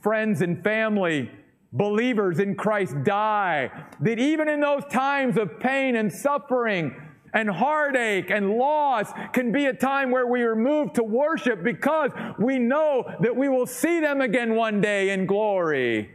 friends 0.02 0.40
and 0.40 0.62
family, 0.62 1.30
believers 1.72 2.38
in 2.38 2.54
Christ 2.54 3.02
die, 3.02 3.70
that 4.00 4.18
even 4.18 4.48
in 4.48 4.60
those 4.60 4.84
times 4.90 5.36
of 5.36 5.58
pain 5.58 5.96
and 5.96 6.12
suffering, 6.12 6.94
and 7.34 7.48
heartache 7.48 8.30
and 8.30 8.58
loss 8.58 9.12
can 9.32 9.52
be 9.52 9.66
a 9.66 9.72
time 9.72 10.10
where 10.10 10.26
we 10.26 10.42
are 10.42 10.54
moved 10.54 10.96
to 10.96 11.02
worship 11.02 11.62
because 11.62 12.10
we 12.38 12.58
know 12.58 13.04
that 13.20 13.34
we 13.34 13.48
will 13.48 13.66
see 13.66 14.00
them 14.00 14.20
again 14.20 14.54
one 14.54 14.80
day 14.80 15.10
in 15.10 15.26
glory. 15.26 16.10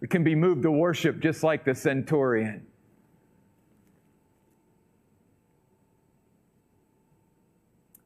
We 0.00 0.08
can 0.08 0.22
be 0.22 0.34
moved 0.34 0.62
to 0.62 0.70
worship 0.70 1.20
just 1.20 1.42
like 1.42 1.64
the 1.64 1.74
centurion. 1.74 2.66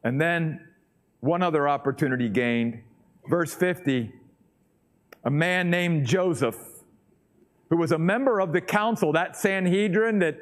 And 0.03 0.19
then 0.21 0.67
one 1.21 1.43
other 1.43 1.69
opportunity 1.69 2.29
gained. 2.29 2.83
Verse 3.29 3.55
50 3.55 4.13
a 5.25 5.31
man 5.31 5.69
named 5.69 6.07
Joseph, 6.07 6.57
who 7.69 7.77
was 7.77 7.93
a 7.93 7.99
member 7.99 8.41
of 8.41 8.55
the 8.55 8.61
council, 8.61 9.13
that 9.13 9.37
Sanhedrin 9.37 10.19
that 10.21 10.39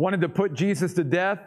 wanted 0.00 0.22
to 0.22 0.28
put 0.30 0.54
Jesus 0.54 0.94
to 0.94 1.04
death, 1.04 1.38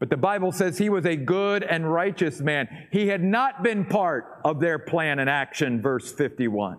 but 0.00 0.10
the 0.10 0.16
Bible 0.16 0.50
says 0.50 0.78
he 0.78 0.90
was 0.90 1.06
a 1.06 1.14
good 1.14 1.62
and 1.62 1.90
righteous 1.90 2.40
man. 2.40 2.68
He 2.90 3.06
had 3.06 3.22
not 3.22 3.62
been 3.62 3.84
part 3.84 4.40
of 4.44 4.58
their 4.58 4.78
plan 4.78 5.20
and 5.20 5.30
action, 5.30 5.80
verse 5.80 6.12
51. 6.12 6.78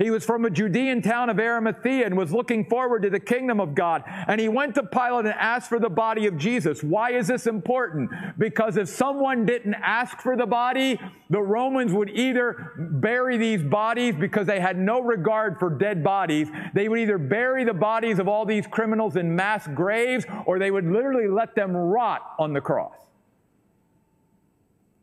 He 0.00 0.10
was 0.10 0.24
from 0.24 0.46
a 0.46 0.50
Judean 0.50 1.02
town 1.02 1.28
of 1.28 1.38
Arimathea 1.38 2.06
and 2.06 2.16
was 2.16 2.32
looking 2.32 2.64
forward 2.64 3.02
to 3.02 3.10
the 3.10 3.20
kingdom 3.20 3.60
of 3.60 3.74
God. 3.74 4.02
And 4.06 4.40
he 4.40 4.48
went 4.48 4.74
to 4.76 4.82
Pilate 4.82 5.26
and 5.26 5.34
asked 5.34 5.68
for 5.68 5.78
the 5.78 5.90
body 5.90 6.26
of 6.26 6.38
Jesus. 6.38 6.82
Why 6.82 7.12
is 7.12 7.28
this 7.28 7.46
important? 7.46 8.10
Because 8.38 8.78
if 8.78 8.88
someone 8.88 9.44
didn't 9.44 9.74
ask 9.74 10.18
for 10.20 10.38
the 10.38 10.46
body, 10.46 10.98
the 11.28 11.42
Romans 11.42 11.92
would 11.92 12.08
either 12.08 12.72
bury 12.78 13.36
these 13.36 13.62
bodies 13.62 14.14
because 14.18 14.46
they 14.46 14.58
had 14.58 14.78
no 14.78 15.02
regard 15.02 15.58
for 15.58 15.68
dead 15.68 16.02
bodies. 16.02 16.48
They 16.72 16.88
would 16.88 17.00
either 17.00 17.18
bury 17.18 17.64
the 17.64 17.74
bodies 17.74 18.18
of 18.18 18.26
all 18.26 18.46
these 18.46 18.66
criminals 18.66 19.16
in 19.16 19.36
mass 19.36 19.68
graves 19.74 20.24
or 20.46 20.58
they 20.58 20.70
would 20.70 20.86
literally 20.86 21.28
let 21.28 21.54
them 21.54 21.76
rot 21.76 22.22
on 22.38 22.54
the 22.54 22.60
cross. 22.62 22.96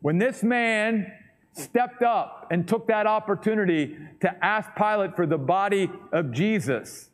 When 0.00 0.18
this 0.18 0.42
man 0.42 1.12
stepped 1.58 2.02
up 2.02 2.46
and 2.50 2.66
took 2.66 2.86
that 2.88 3.06
opportunity 3.06 3.96
to 4.20 4.44
ask 4.44 4.70
Pilate 4.76 5.16
for 5.16 5.26
the 5.26 5.38
body 5.38 5.90
of 6.12 6.32
Jesus. 6.32 7.10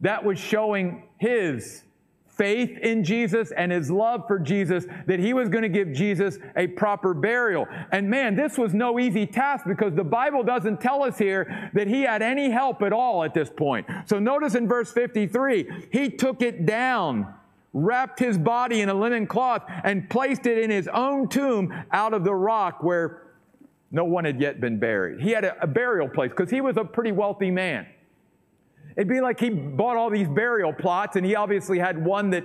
That 0.00 0.24
was 0.24 0.38
showing 0.38 1.04
his 1.18 1.84
faith 2.28 2.78
in 2.78 3.04
Jesus 3.04 3.52
and 3.52 3.70
his 3.70 3.90
love 3.90 4.24
for 4.26 4.38
Jesus 4.38 4.86
that 5.06 5.20
he 5.20 5.34
was 5.34 5.50
going 5.50 5.62
to 5.62 5.68
give 5.68 5.92
Jesus 5.92 6.38
a 6.56 6.68
proper 6.68 7.12
burial. 7.12 7.66
And 7.92 8.08
man, 8.08 8.34
this 8.34 8.56
was 8.56 8.72
no 8.72 8.98
easy 8.98 9.26
task 9.26 9.66
because 9.66 9.94
the 9.94 10.04
Bible 10.04 10.42
doesn't 10.42 10.80
tell 10.80 11.02
us 11.02 11.18
here 11.18 11.70
that 11.74 11.86
he 11.86 12.02
had 12.02 12.22
any 12.22 12.50
help 12.50 12.80
at 12.80 12.94
all 12.94 13.24
at 13.24 13.34
this 13.34 13.50
point. 13.50 13.86
So 14.06 14.18
notice 14.18 14.54
in 14.54 14.66
verse 14.66 14.90
53, 14.90 15.88
he 15.92 16.08
took 16.08 16.40
it 16.40 16.64
down 16.64 17.34
wrapped 17.72 18.18
his 18.18 18.36
body 18.36 18.80
in 18.80 18.88
a 18.88 18.94
linen 18.94 19.26
cloth, 19.26 19.62
and 19.84 20.08
placed 20.10 20.46
it 20.46 20.58
in 20.58 20.70
his 20.70 20.88
own 20.88 21.28
tomb 21.28 21.72
out 21.92 22.12
of 22.12 22.24
the 22.24 22.34
rock 22.34 22.82
where 22.82 23.22
no 23.90 24.04
one 24.04 24.24
had 24.24 24.40
yet 24.40 24.60
been 24.60 24.78
buried. 24.78 25.20
He 25.20 25.30
had 25.30 25.44
a, 25.44 25.62
a 25.62 25.66
burial 25.66 26.08
place 26.08 26.30
because 26.30 26.50
he 26.50 26.60
was 26.60 26.76
a 26.76 26.84
pretty 26.84 27.12
wealthy 27.12 27.50
man. 27.50 27.86
It'd 28.96 29.08
be 29.08 29.20
like 29.20 29.40
he 29.40 29.50
bought 29.50 29.96
all 29.96 30.10
these 30.10 30.28
burial 30.28 30.72
plots, 30.72 31.16
and 31.16 31.24
he 31.24 31.34
obviously 31.34 31.78
had 31.78 32.04
one 32.04 32.30
that 32.30 32.44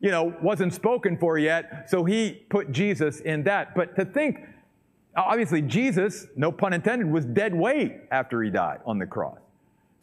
you 0.00 0.10
know, 0.10 0.34
wasn't 0.42 0.74
spoken 0.74 1.16
for 1.16 1.38
yet, 1.38 1.88
so 1.88 2.04
he 2.04 2.32
put 2.50 2.70
Jesus 2.70 3.20
in 3.20 3.42
that. 3.44 3.74
But 3.74 3.96
to 3.96 4.04
think, 4.04 4.40
obviously, 5.16 5.62
Jesus, 5.62 6.26
no 6.36 6.52
pun 6.52 6.72
intended, 6.72 7.10
was 7.10 7.24
dead 7.24 7.54
weight 7.54 8.02
after 8.10 8.42
he 8.42 8.50
died 8.50 8.80
on 8.84 8.98
the 8.98 9.06
cross. 9.06 9.38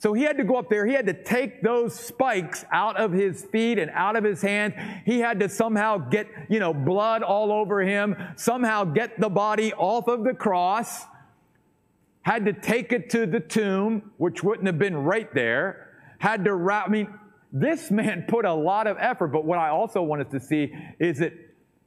So 0.03 0.11
he 0.11 0.23
had 0.23 0.35
to 0.35 0.43
go 0.43 0.57
up 0.57 0.69
there. 0.69 0.85
He 0.85 0.91
had 0.91 1.05
to 1.05 1.13
take 1.13 1.61
those 1.61 1.97
spikes 1.97 2.65
out 2.73 2.97
of 2.97 3.13
his 3.13 3.45
feet 3.45 3.79
and 3.79 3.89
out 3.91 4.17
of 4.17 4.25
his 4.25 4.41
hands. 4.41 4.73
He 5.05 5.19
had 5.19 5.39
to 5.39 5.47
somehow 5.47 5.97
get, 5.97 6.27
you 6.49 6.59
know, 6.59 6.73
blood 6.73 7.23
all 7.23 7.53
over 7.53 7.79
him, 7.79 8.17
somehow 8.35 8.83
get 8.83 9.17
the 9.17 9.29
body 9.29 9.71
off 9.71 10.09
of 10.09 10.25
the 10.25 10.33
cross, 10.33 11.05
had 12.23 12.43
to 12.43 12.51
take 12.51 12.91
it 12.91 13.11
to 13.11 13.25
the 13.25 13.39
tomb, 13.39 14.11
which 14.17 14.43
wouldn't 14.43 14.67
have 14.67 14.77
been 14.77 14.97
right 14.97 15.33
there, 15.33 15.95
had 16.19 16.43
to 16.43 16.53
wrap, 16.53 16.89
I 16.89 16.91
mean, 16.91 17.07
this 17.53 17.89
man 17.89 18.25
put 18.27 18.43
a 18.43 18.53
lot 18.53 18.87
of 18.87 18.97
effort. 18.99 19.29
But 19.29 19.45
what 19.45 19.57
I 19.57 19.69
also 19.69 20.01
wanted 20.01 20.29
to 20.31 20.39
see 20.41 20.75
is 20.99 21.19
that 21.19 21.31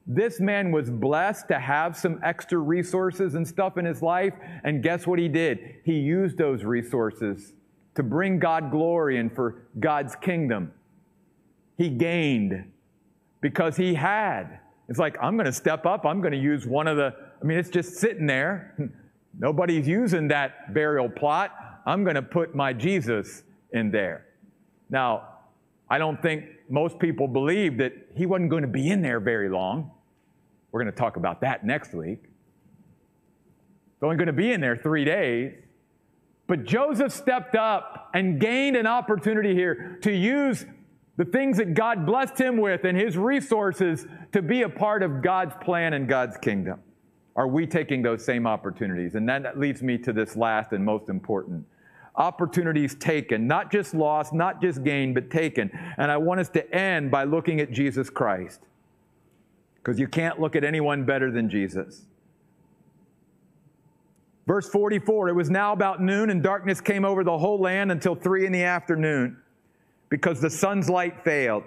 this 0.06 0.40
man 0.40 0.72
was 0.72 0.88
blessed 0.88 1.48
to 1.48 1.58
have 1.58 1.98
some 1.98 2.18
extra 2.22 2.56
resources 2.56 3.34
and 3.34 3.46
stuff 3.46 3.76
in 3.76 3.84
his 3.84 4.00
life. 4.00 4.32
And 4.64 4.82
guess 4.82 5.06
what 5.06 5.18
he 5.18 5.28
did? 5.28 5.80
He 5.84 5.98
used 5.98 6.38
those 6.38 6.64
resources 6.64 7.52
to 7.96 8.02
bring 8.02 8.38
God 8.38 8.70
glory 8.70 9.18
and 9.18 9.34
for 9.34 9.66
God's 9.80 10.14
kingdom. 10.16 10.72
He 11.76 11.88
gained 11.88 12.72
because 13.40 13.76
he 13.76 13.94
had. 13.94 14.60
It's 14.88 14.98
like, 14.98 15.16
I'm 15.20 15.36
going 15.36 15.46
to 15.46 15.52
step 15.52 15.84
up. 15.84 16.06
I'm 16.06 16.20
going 16.20 16.32
to 16.32 16.38
use 16.38 16.66
one 16.66 16.86
of 16.86 16.96
the, 16.96 17.14
I 17.40 17.44
mean, 17.44 17.58
it's 17.58 17.70
just 17.70 17.96
sitting 17.96 18.26
there. 18.26 18.92
Nobody's 19.38 19.86
using 19.86 20.28
that 20.28 20.72
burial 20.72 21.08
plot. 21.08 21.52
I'm 21.84 22.04
going 22.04 22.14
to 22.14 22.22
put 22.22 22.54
my 22.54 22.72
Jesus 22.72 23.42
in 23.72 23.90
there. 23.90 24.26
Now, 24.88 25.28
I 25.88 25.98
don't 25.98 26.20
think 26.20 26.44
most 26.68 26.98
people 26.98 27.28
believe 27.28 27.78
that 27.78 27.92
he 28.16 28.26
wasn't 28.26 28.50
going 28.50 28.62
to 28.62 28.68
be 28.68 28.90
in 28.90 29.02
there 29.02 29.20
very 29.20 29.48
long. 29.48 29.90
We're 30.70 30.82
going 30.82 30.92
to 30.92 30.98
talk 30.98 31.16
about 31.16 31.40
that 31.42 31.64
next 31.64 31.94
week. 31.94 32.20
He's 32.22 34.02
only 34.02 34.16
going 34.16 34.26
to 34.26 34.32
be 34.32 34.52
in 34.52 34.60
there 34.60 34.76
three 34.76 35.04
days. 35.04 35.52
But 36.46 36.64
Joseph 36.64 37.12
stepped 37.12 37.56
up 37.56 38.10
and 38.14 38.40
gained 38.40 38.76
an 38.76 38.86
opportunity 38.86 39.54
here 39.54 39.98
to 40.02 40.12
use 40.12 40.64
the 41.16 41.24
things 41.24 41.56
that 41.56 41.74
God 41.74 42.06
blessed 42.06 42.38
him 42.38 42.56
with 42.56 42.84
and 42.84 42.96
his 42.96 43.16
resources 43.16 44.06
to 44.32 44.42
be 44.42 44.62
a 44.62 44.68
part 44.68 45.02
of 45.02 45.22
God's 45.22 45.54
plan 45.60 45.94
and 45.94 46.08
God's 46.08 46.36
kingdom. 46.36 46.80
Are 47.34 47.48
we 47.48 47.66
taking 47.66 48.02
those 48.02 48.24
same 48.24 48.46
opportunities? 48.46 49.14
And 49.14 49.28
that 49.28 49.58
leads 49.58 49.82
me 49.82 49.98
to 49.98 50.12
this 50.12 50.36
last 50.36 50.72
and 50.72 50.84
most 50.84 51.08
important 51.08 51.66
opportunities 52.16 52.94
taken, 52.94 53.46
not 53.46 53.70
just 53.70 53.94
lost, 53.94 54.32
not 54.32 54.60
just 54.60 54.82
gained, 54.82 55.14
but 55.14 55.30
taken. 55.30 55.70
And 55.98 56.10
I 56.10 56.16
want 56.16 56.40
us 56.40 56.48
to 56.50 56.74
end 56.74 57.10
by 57.10 57.24
looking 57.24 57.60
at 57.60 57.70
Jesus 57.70 58.10
Christ. 58.10 58.60
Because 59.76 60.00
you 60.00 60.08
can't 60.08 60.40
look 60.40 60.56
at 60.56 60.64
anyone 60.64 61.04
better 61.04 61.30
than 61.30 61.48
Jesus. 61.48 62.06
Verse 64.46 64.68
44 64.68 65.28
It 65.28 65.32
was 65.34 65.50
now 65.50 65.72
about 65.72 66.00
noon, 66.00 66.30
and 66.30 66.42
darkness 66.42 66.80
came 66.80 67.04
over 67.04 67.24
the 67.24 67.38
whole 67.38 67.60
land 67.60 67.90
until 67.90 68.14
three 68.14 68.46
in 68.46 68.52
the 68.52 68.62
afternoon, 68.62 69.36
because 70.08 70.40
the 70.40 70.50
sun's 70.50 70.88
light 70.88 71.24
failed. 71.24 71.64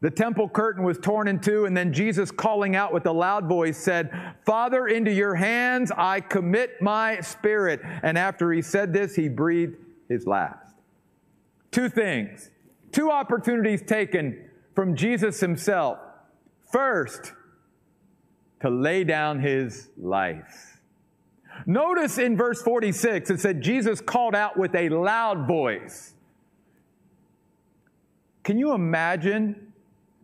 The 0.00 0.10
temple 0.10 0.48
curtain 0.48 0.82
was 0.82 0.98
torn 0.98 1.28
in 1.28 1.38
two, 1.38 1.64
and 1.64 1.76
then 1.76 1.92
Jesus, 1.92 2.32
calling 2.32 2.74
out 2.74 2.92
with 2.92 3.06
a 3.06 3.12
loud 3.12 3.46
voice, 3.46 3.78
said, 3.78 4.34
Father, 4.44 4.88
into 4.88 5.12
your 5.12 5.36
hands 5.36 5.92
I 5.96 6.18
commit 6.18 6.82
my 6.82 7.20
spirit. 7.20 7.80
And 8.02 8.18
after 8.18 8.50
he 8.52 8.62
said 8.62 8.92
this, 8.92 9.14
he 9.14 9.28
breathed 9.28 9.76
his 10.08 10.26
last. 10.26 10.74
Two 11.70 11.88
things, 11.88 12.50
two 12.90 13.12
opportunities 13.12 13.80
taken 13.80 14.50
from 14.74 14.96
Jesus 14.96 15.38
himself. 15.38 15.98
First, 16.72 17.32
to 18.60 18.70
lay 18.70 19.04
down 19.04 19.38
his 19.38 19.88
life. 19.96 20.71
Notice 21.66 22.18
in 22.18 22.36
verse 22.36 22.62
46, 22.62 23.30
it 23.30 23.40
said 23.40 23.60
Jesus 23.60 24.00
called 24.00 24.34
out 24.34 24.58
with 24.58 24.74
a 24.74 24.88
loud 24.88 25.46
voice. 25.46 26.14
Can 28.42 28.58
you 28.58 28.72
imagine 28.72 29.72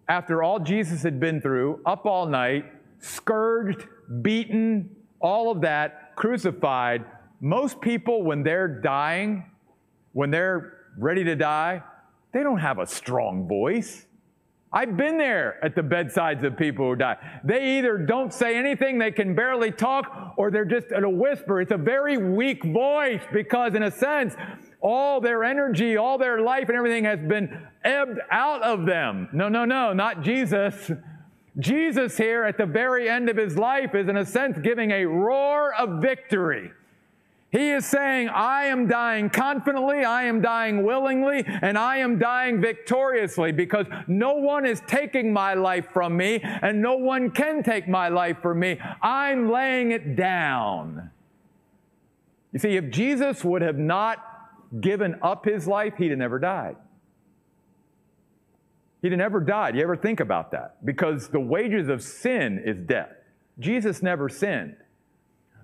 after 0.09 0.43
all 0.43 0.59
Jesus 0.59 1.03
had 1.03 1.21
been 1.21 1.41
through, 1.41 1.81
up 1.85 2.07
all 2.07 2.27
night, 2.27 2.65
scourged, 2.99 3.87
beaten, 4.23 4.97
all 5.21 5.51
of 5.51 5.61
that, 5.61 6.17
crucified, 6.17 7.05
most 7.41 7.81
people, 7.81 8.23
when 8.23 8.43
they're 8.43 8.69
dying, 8.69 9.45
when 10.13 10.31
they're 10.31 10.79
ready 10.97 11.23
to 11.25 11.37
die, 11.37 11.83
they 12.33 12.43
don't 12.43 12.59
have 12.59 12.79
a 12.79 12.87
strong 12.87 13.47
voice. 13.47 14.07
I've 14.71 14.99
been 14.99 15.17
there 15.17 15.63
at 15.65 15.75
the 15.75 15.83
bedsides 15.83 16.45
of 16.45 16.57
people 16.57 16.91
who 16.91 16.97
die. 16.97 17.17
They 17.43 17.79
either 17.79 17.97
don't 17.97 18.35
say 18.35 18.57
anything, 18.57 18.99
they 18.99 19.11
can 19.11 19.35
barely 19.35 19.71
talk, 19.71 20.35
or 20.37 20.51
they're 20.51 20.67
just 20.67 20.93
at 20.93 21.05
a 21.05 21.09
whisper. 21.09 21.63
It's 21.63 21.73
a 21.73 21.79
very 21.79 22.19
weak 22.19 22.63
voice 22.65 23.23
because, 23.33 23.75
in 23.75 23.85
a 23.85 23.91
sense, 23.91 24.35
all 24.81 25.23
their 25.23 25.43
energy, 25.43 25.97
all 25.97 26.19
their 26.19 26.41
life 26.43 26.69
and 26.69 26.77
everything 26.77 27.05
has 27.05 27.19
been 27.19 27.67
ebbed 27.83 28.19
out 28.31 28.63
of 28.63 28.85
them. 28.85 29.29
No, 29.33 29.49
no, 29.49 29.65
no, 29.65 29.95
not 29.95 30.23
Jesus. 30.23 30.91
Jesus 31.59 32.17
here 32.17 32.45
at 32.45 32.59
the 32.59 32.67
very 32.67 33.09
end 33.09 33.29
of 33.31 33.37
his 33.37 33.57
life 33.57 33.95
is 33.95 34.09
in 34.09 34.19
a 34.19 34.27
sense 34.27 34.59
giving 34.59 34.91
a 34.91 35.07
roar 35.07 35.75
of 35.75 36.03
victory. 36.03 36.71
He 37.51 37.71
is 37.71 37.87
saying, 37.87 38.29
I 38.29 38.65
am 38.65 38.87
dying 38.89 39.31
confidently, 39.31 40.05
I 40.05 40.25
am 40.25 40.43
dying 40.43 40.85
willingly, 40.85 41.45
and 41.47 41.79
I 41.79 41.97
am 41.99 42.19
dying 42.19 42.61
victoriously 42.61 43.53
because 43.53 43.87
no 44.07 44.35
one 44.35 44.67
is 44.67 44.83
taking 44.87 45.33
my 45.33 45.55
life 45.55 45.89
from 45.91 46.15
me 46.15 46.41
and 46.43 46.83
no 46.83 46.97
one 46.97 47.31
can 47.31 47.63
take 47.63 47.89
my 47.89 48.11
life 48.11 48.43
from 48.43 48.61
me. 48.61 48.79
I'm 49.01 49.51
laying 49.51 49.93
it 49.93 50.15
down. 50.15 51.11
You 52.53 52.59
see, 52.59 52.77
if 52.77 52.91
Jesus 52.91 53.43
would 53.43 53.63
have 53.63 53.79
not 53.79 54.19
given 54.81 55.19
up 55.23 55.47
his 55.47 55.67
life, 55.67 55.95
he'd 55.97 56.11
have 56.11 56.19
never 56.19 56.39
died. 56.39 56.77
He'd 59.01 59.13
have 59.13 59.19
never 59.19 59.41
died. 59.41 59.75
You 59.75 59.83
ever 59.83 59.97
think 59.97 60.21
about 60.21 60.51
that? 60.51 60.85
Because 60.85 61.29
the 61.29 61.41
wages 61.41 61.89
of 61.89 62.03
sin 62.03 62.63
is 62.63 62.77
death. 62.79 63.13
Jesus 63.59 64.03
never 64.03 64.29
sinned. 64.29 64.77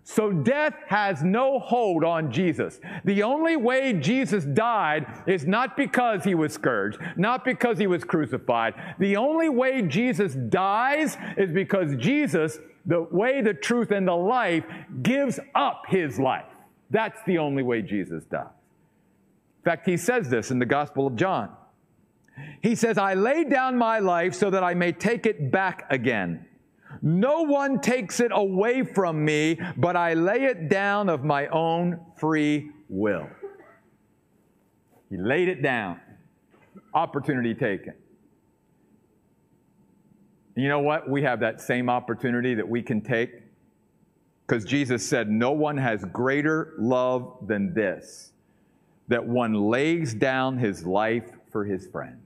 So 0.07 0.31
death 0.31 0.75
has 0.89 1.23
no 1.23 1.59
hold 1.59 2.05
on 2.05 2.31
Jesus. 2.31 2.79
The 3.05 3.23
only 3.23 3.57
way 3.57 3.95
Jesus 3.95 4.45
died 4.45 5.07
is 5.27 5.47
not 5.47 5.79
because 5.79 6.25
he 6.25 6.35
was 6.35 6.53
scourged, 6.53 6.99
not 7.17 7.43
because 7.43 7.79
he 7.79 7.87
was 7.87 8.05
crucified. 8.05 8.75
The 8.99 9.17
only 9.17 9.49
way 9.49 9.81
Jesus 9.81 10.35
dies 10.35 11.17
is 11.39 11.51
because 11.53 11.97
Jesus, 11.97 12.59
the 12.85 13.01
way, 13.11 13.41
the 13.41 13.55
truth, 13.55 13.93
and 13.93 14.07
the 14.07 14.15
life, 14.15 14.65
gives 15.03 15.41
up 15.55 15.85
his 15.89 16.19
life. 16.19 16.53
That's 16.91 17.21
the 17.27 17.39
only 17.39 17.63
way 17.63 17.81
Jesus 17.81 18.25
dies. 18.25 18.45
In 19.61 19.65
fact, 19.65 19.89
he 19.89 19.97
says 19.97 20.29
this 20.29 20.51
in 20.51 20.59
the 20.59 20.67
Gospel 20.67 21.07
of 21.07 21.17
John. 21.17 21.49
He 22.61 22.75
says, 22.75 22.99
I 22.99 23.15
laid 23.15 23.49
down 23.49 23.79
my 23.79 24.01
life 24.01 24.35
so 24.35 24.51
that 24.51 24.63
I 24.63 24.75
may 24.75 24.93
take 24.93 25.25
it 25.25 25.51
back 25.51 25.87
again. 25.89 26.45
No 27.07 27.43
one 27.43 27.81
takes 27.81 28.19
it 28.19 28.31
away 28.35 28.83
from 28.83 29.23
me, 29.23 29.61
but 29.77 29.95
I 29.95 30.15
lay 30.15 30.45
it 30.45 30.71
down 30.71 31.11
of 31.11 31.23
my 31.23 31.49
own 31.49 32.01
free 32.17 32.71
will. 32.89 33.29
He 35.11 35.19
laid 35.19 35.49
it 35.49 35.63
down. 35.63 36.01
Opportunity 36.95 37.53
taken. 37.53 37.93
You 40.57 40.69
know 40.69 40.81
what? 40.81 41.07
We 41.07 41.23
have 41.23 41.41
that 41.41 41.61
same 41.61 41.91
opportunity 41.91 42.55
that 42.55 42.67
we 42.67 42.81
can 42.81 43.03
take 43.03 43.43
because 44.47 44.65
Jesus 44.65 45.07
said, 45.07 45.29
No 45.29 45.53
one 45.53 45.77
has 45.77 46.07
greater 46.07 46.73
love 46.79 47.37
than 47.47 47.75
this 47.75 48.33
that 49.09 49.27
one 49.27 49.53
lays 49.53 50.15
down 50.15 50.57
his 50.57 50.87
life 50.87 51.31
for 51.53 51.67
his 51.67 51.87
friends. 51.87 52.24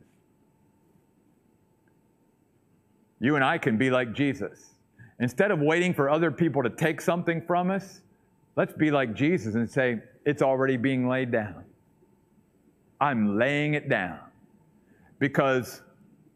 You 3.20 3.35
and 3.35 3.44
I 3.44 3.59
can 3.59 3.76
be 3.76 3.90
like 3.90 4.12
Jesus. 4.12 4.74
Instead 5.20 5.50
of 5.50 5.61
waiting 5.61 5.92
for 5.92 6.09
other 6.09 6.31
people 6.31 6.62
to 6.62 6.70
take 6.70 7.00
something 7.00 7.42
from 7.42 7.70
us, 7.70 8.02
let's 8.57 8.72
be 8.72 8.90
like 8.90 9.14
Jesus 9.14 9.54
and 9.54 9.68
say, 9.68 10.00
It's 10.24 10.42
already 10.42 10.76
being 10.76 11.09
laid 11.09 11.33
down. 11.33 11.64
I'm 13.00 13.38
laying 13.38 13.74
it 13.74 13.88
down. 13.88 14.18
Because 15.18 15.82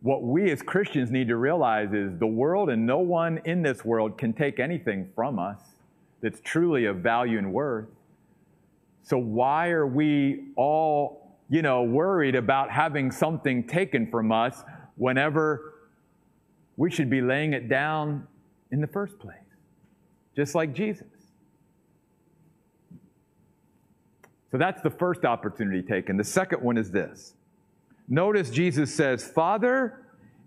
what 0.00 0.22
we 0.22 0.50
as 0.50 0.62
Christians 0.62 1.11
need 1.12 1.28
to 1.28 1.36
realize 1.36 1.92
is 1.92 2.18
the 2.18 2.26
world 2.26 2.70
and 2.70 2.84
no 2.84 2.98
one 2.98 3.40
in 3.44 3.62
this 3.62 3.84
world 3.84 4.18
can 4.18 4.32
take 4.32 4.59
anything 4.59 5.09
from 5.14 5.38
us 5.38 5.61
that's 6.20 6.40
truly 6.40 6.86
of 6.86 6.96
value 6.96 7.38
and 7.38 7.52
worth. 7.52 7.86
So 9.04 9.16
why 9.18 9.70
are 9.70 9.86
we 9.86 10.44
all, 10.57 11.36
you 11.48 11.62
know, 11.62 11.82
worried 11.82 12.34
about 12.34 12.70
having 12.70 13.11
something 13.12 13.66
taken 13.66 14.11
from 14.11 14.32
us 14.32 14.62
whenever 14.96 15.71
we 16.76 16.90
should 16.90 17.10
be 17.10 17.20
laying 17.20 17.52
it 17.52 17.68
down 17.68 18.26
in 18.70 18.80
the 18.80 18.86
first 18.86 19.18
place? 19.18 19.36
Just 20.34 20.54
like 20.54 20.72
Jesus. 20.74 21.06
So 24.50 24.58
that's 24.58 24.82
the 24.82 24.90
first 24.90 25.24
opportunity 25.24 25.82
taken. 25.82 26.16
The 26.16 26.24
second 26.24 26.62
one 26.62 26.76
is 26.76 26.90
this. 26.90 27.34
Notice 28.08 28.50
Jesus 28.50 28.94
says, 28.94 29.24
Father, 29.24 30.02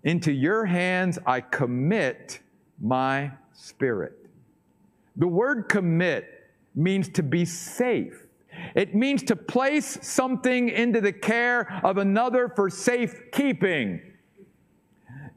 Into 0.06 0.30
your 0.30 0.64
hands 0.64 1.18
I 1.26 1.40
commit 1.40 2.38
my 2.80 3.32
spirit. 3.52 4.12
The 5.16 5.26
word 5.26 5.68
commit 5.68 6.48
means 6.76 7.08
to 7.08 7.24
be 7.24 7.44
safe. 7.44 8.24
It 8.76 8.94
means 8.94 9.24
to 9.24 9.34
place 9.34 9.98
something 10.02 10.68
into 10.68 11.00
the 11.00 11.12
care 11.12 11.80
of 11.82 11.98
another 11.98 12.48
for 12.54 12.70
safekeeping. 12.70 14.00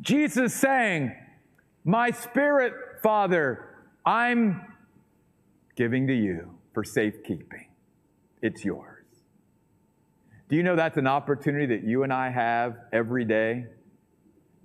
Jesus 0.01 0.53
saying, 0.53 1.13
My 1.83 2.11
spirit, 2.11 2.73
Father, 3.03 3.65
I'm 4.05 4.61
giving 5.75 6.07
to 6.07 6.13
you 6.13 6.57
for 6.73 6.83
safekeeping. 6.83 7.67
It's 8.41 8.63
yours. 8.63 9.05
Do 10.47 10.55
you 10.55 10.63
know 10.63 10.75
that's 10.75 10.97
an 10.97 11.07
opportunity 11.07 11.65
that 11.67 11.83
you 11.83 12.03
and 12.03 12.13
I 12.13 12.29
have 12.29 12.77
every 12.93 13.25
day? 13.25 13.65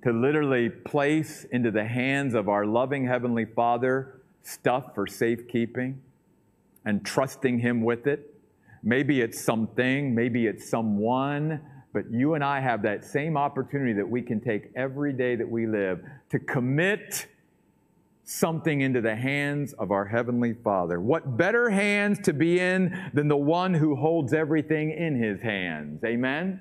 To 0.05 0.13
literally 0.13 0.69
place 0.69 1.47
into 1.51 1.71
the 1.71 1.85
hands 1.85 2.35
of 2.35 2.49
our 2.49 2.67
loving 2.67 3.07
Heavenly 3.07 3.45
Father 3.45 4.23
stuff 4.43 4.95
for 4.95 5.07
safekeeping 5.07 6.01
and 6.85 7.05
trusting 7.05 7.59
Him 7.59 7.83
with 7.83 8.07
it. 8.07 8.35
Maybe 8.83 9.21
it's 9.21 9.43
something, 9.43 10.15
maybe 10.15 10.47
it's 10.47 10.69
someone, 10.69 11.61
but 11.95 12.11
you 12.11 12.35
and 12.35 12.43
I 12.43 12.61
have 12.61 12.83
that 12.83 13.05
same 13.05 13.37
opportunity 13.37 13.93
that 13.95 14.11
we 14.11 14.21
can 14.21 14.41
take 14.41 14.73
every 14.75 15.13
day 15.13 15.37
that 15.37 15.49
we 15.49 15.69
live 15.69 16.03
to 16.31 16.41
commit 16.41 17.29
something 18.25 18.81
into 18.81 19.01
the 19.01 19.15
hands 19.15 19.75
of 19.75 19.93
our 19.93 20.05
Heavenly 20.05 20.55
Father. 20.55 21.01
What 21.01 21.37
better 21.37 21.71
hands 21.71 22.19
to 22.25 22.33
be 22.33 22.59
in 22.59 23.11
than 23.15 23.29
the 23.29 23.37
one 23.37 23.73
who 23.73 23.95
holds 23.95 24.35
everything 24.35 24.91
in 24.91 25.23
His 25.23 25.41
hands? 25.41 26.03
Amen? 26.05 26.61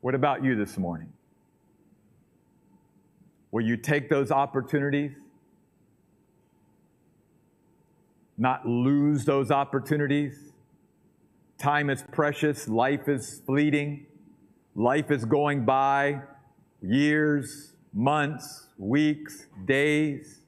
What 0.00 0.16
about 0.16 0.42
you 0.42 0.56
this 0.56 0.76
morning? 0.76 1.12
Will 3.52 3.64
you 3.64 3.76
take 3.76 4.10
those 4.10 4.32
opportunities? 4.32 5.12
Not 8.36 8.66
lose 8.66 9.24
those 9.24 9.52
opportunities? 9.52 10.51
Time 11.62 11.90
is 11.90 12.04
precious, 12.10 12.68
life 12.68 13.08
is 13.08 13.40
fleeting, 13.46 14.06
life 14.74 15.10
is 15.10 15.24
going 15.24 15.64
by, 15.64 16.20
years, 16.82 17.74
months, 17.94 18.66
weeks, 18.76 19.46
days. 19.64 20.40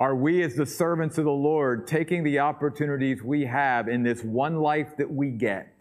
Are 0.00 0.16
we, 0.16 0.42
as 0.42 0.54
the 0.54 0.66
servants 0.66 1.18
of 1.18 1.24
the 1.24 1.30
Lord, 1.30 1.86
taking 1.86 2.24
the 2.24 2.38
opportunities 2.38 3.22
we 3.22 3.44
have 3.44 3.88
in 3.88 4.02
this 4.02 4.24
one 4.24 4.56
life 4.56 4.96
that 4.96 5.10
we 5.10 5.30
get? 5.30 5.72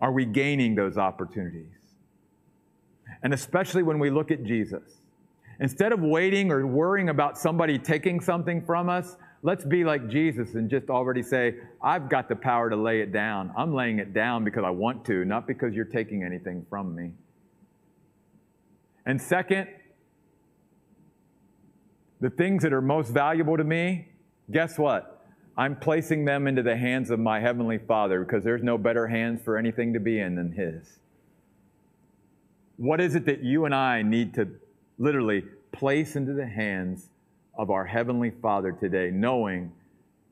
Are 0.00 0.12
we 0.12 0.24
gaining 0.24 0.74
those 0.74 0.96
opportunities? 0.96 1.78
and 3.22 3.34
especially 3.34 3.82
when 3.82 3.98
we 3.98 4.10
look 4.10 4.30
at 4.30 4.44
Jesus. 4.44 5.00
Instead 5.60 5.92
of 5.92 6.00
waiting 6.00 6.52
or 6.52 6.66
worrying 6.66 7.08
about 7.08 7.36
somebody 7.36 7.78
taking 7.78 8.20
something 8.20 8.64
from 8.64 8.88
us, 8.88 9.16
let's 9.42 9.64
be 9.64 9.84
like 9.84 10.08
Jesus 10.08 10.54
and 10.54 10.68
just 10.68 10.90
already 10.90 11.22
say, 11.22 11.56
I've 11.82 12.08
got 12.08 12.28
the 12.28 12.36
power 12.36 12.70
to 12.70 12.76
lay 12.76 13.00
it 13.00 13.12
down. 13.12 13.52
I'm 13.56 13.74
laying 13.74 13.98
it 13.98 14.12
down 14.12 14.44
because 14.44 14.64
I 14.64 14.70
want 14.70 15.04
to, 15.06 15.24
not 15.24 15.46
because 15.46 15.74
you're 15.74 15.84
taking 15.84 16.22
anything 16.22 16.66
from 16.68 16.94
me. 16.94 17.12
And 19.06 19.20
second, 19.20 19.68
the 22.20 22.30
things 22.30 22.62
that 22.62 22.72
are 22.72 22.82
most 22.82 23.10
valuable 23.10 23.56
to 23.56 23.64
me, 23.64 24.08
guess 24.50 24.76
what? 24.78 25.26
I'm 25.56 25.76
placing 25.76 26.24
them 26.24 26.46
into 26.46 26.62
the 26.62 26.76
hands 26.76 27.10
of 27.10 27.18
my 27.18 27.40
Heavenly 27.40 27.78
Father 27.78 28.24
because 28.24 28.44
there's 28.44 28.62
no 28.62 28.78
better 28.78 29.06
hands 29.06 29.42
for 29.42 29.56
anything 29.56 29.92
to 29.94 30.00
be 30.00 30.20
in 30.20 30.34
than 30.34 30.52
His. 30.52 30.98
What 32.76 33.00
is 33.00 33.14
it 33.14 33.24
that 33.26 33.42
you 33.42 33.64
and 33.64 33.74
I 33.74 34.02
need 34.02 34.34
to 34.34 34.48
literally 34.98 35.44
place 35.72 36.16
into 36.16 36.32
the 36.32 36.46
hands 36.46 37.08
of 37.58 37.70
our 37.70 37.84
Heavenly 37.84 38.30
Father 38.30 38.72
today, 38.72 39.10
knowing 39.12 39.72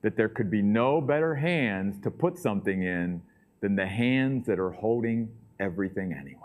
that 0.02 0.16
there 0.16 0.28
could 0.28 0.50
be 0.50 0.62
no 0.62 1.00
better 1.00 1.34
hands 1.34 2.00
to 2.02 2.10
put 2.10 2.38
something 2.38 2.84
in 2.84 3.20
than 3.60 3.74
the 3.74 3.86
hands 3.86 4.46
that 4.46 4.60
are 4.60 4.70
holding 4.70 5.28
everything 5.58 6.12
anyway? 6.12 6.40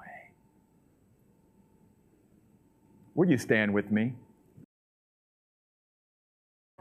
Will 3.13 3.29
you 3.29 3.37
stand 3.37 3.73
with 3.73 3.91
me? 3.91 4.13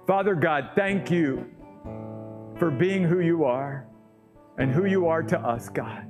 Father 0.07 0.34
God, 0.34 0.70
thank 0.74 1.11
you 1.11 1.44
for 2.57 2.70
being 2.70 3.05
who 3.05 3.20
you 3.20 3.44
are 3.44 3.86
and 4.59 4.70
who 4.70 4.86
you 4.86 5.07
are 5.09 5.22
to 5.22 5.38
us, 5.38 5.68
God. 5.68 6.07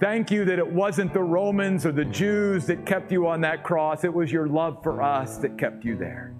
Thank 0.00 0.32
you 0.32 0.44
that 0.46 0.58
it 0.58 0.66
wasn't 0.66 1.12
the 1.14 1.22
Romans 1.22 1.86
or 1.86 1.92
the 1.92 2.04
Jews 2.04 2.66
that 2.66 2.84
kept 2.84 3.12
you 3.12 3.28
on 3.28 3.40
that 3.42 3.62
cross. 3.62 4.02
It 4.02 4.12
was 4.12 4.32
your 4.32 4.48
love 4.48 4.82
for 4.82 5.00
us 5.00 5.38
that 5.38 5.56
kept 5.56 5.84
you 5.84 5.96
there. 5.96 6.34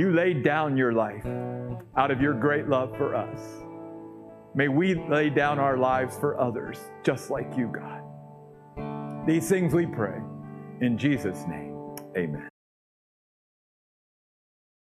You 0.00 0.14
laid 0.14 0.42
down 0.42 0.78
your 0.78 0.94
life 0.94 1.26
out 1.94 2.10
of 2.10 2.22
your 2.22 2.32
great 2.32 2.68
love 2.68 2.96
for 2.96 3.14
us. 3.14 3.38
May 4.54 4.66
we 4.66 4.94
lay 4.94 5.28
down 5.28 5.58
our 5.58 5.76
lives 5.76 6.16
for 6.16 6.40
others 6.40 6.78
just 7.02 7.28
like 7.28 7.54
you, 7.54 7.70
God. 7.70 9.26
These 9.26 9.46
things 9.50 9.74
we 9.74 9.84
pray 9.84 10.18
in 10.80 10.96
Jesus' 10.96 11.44
name. 11.46 11.76
Amen. 12.16 12.49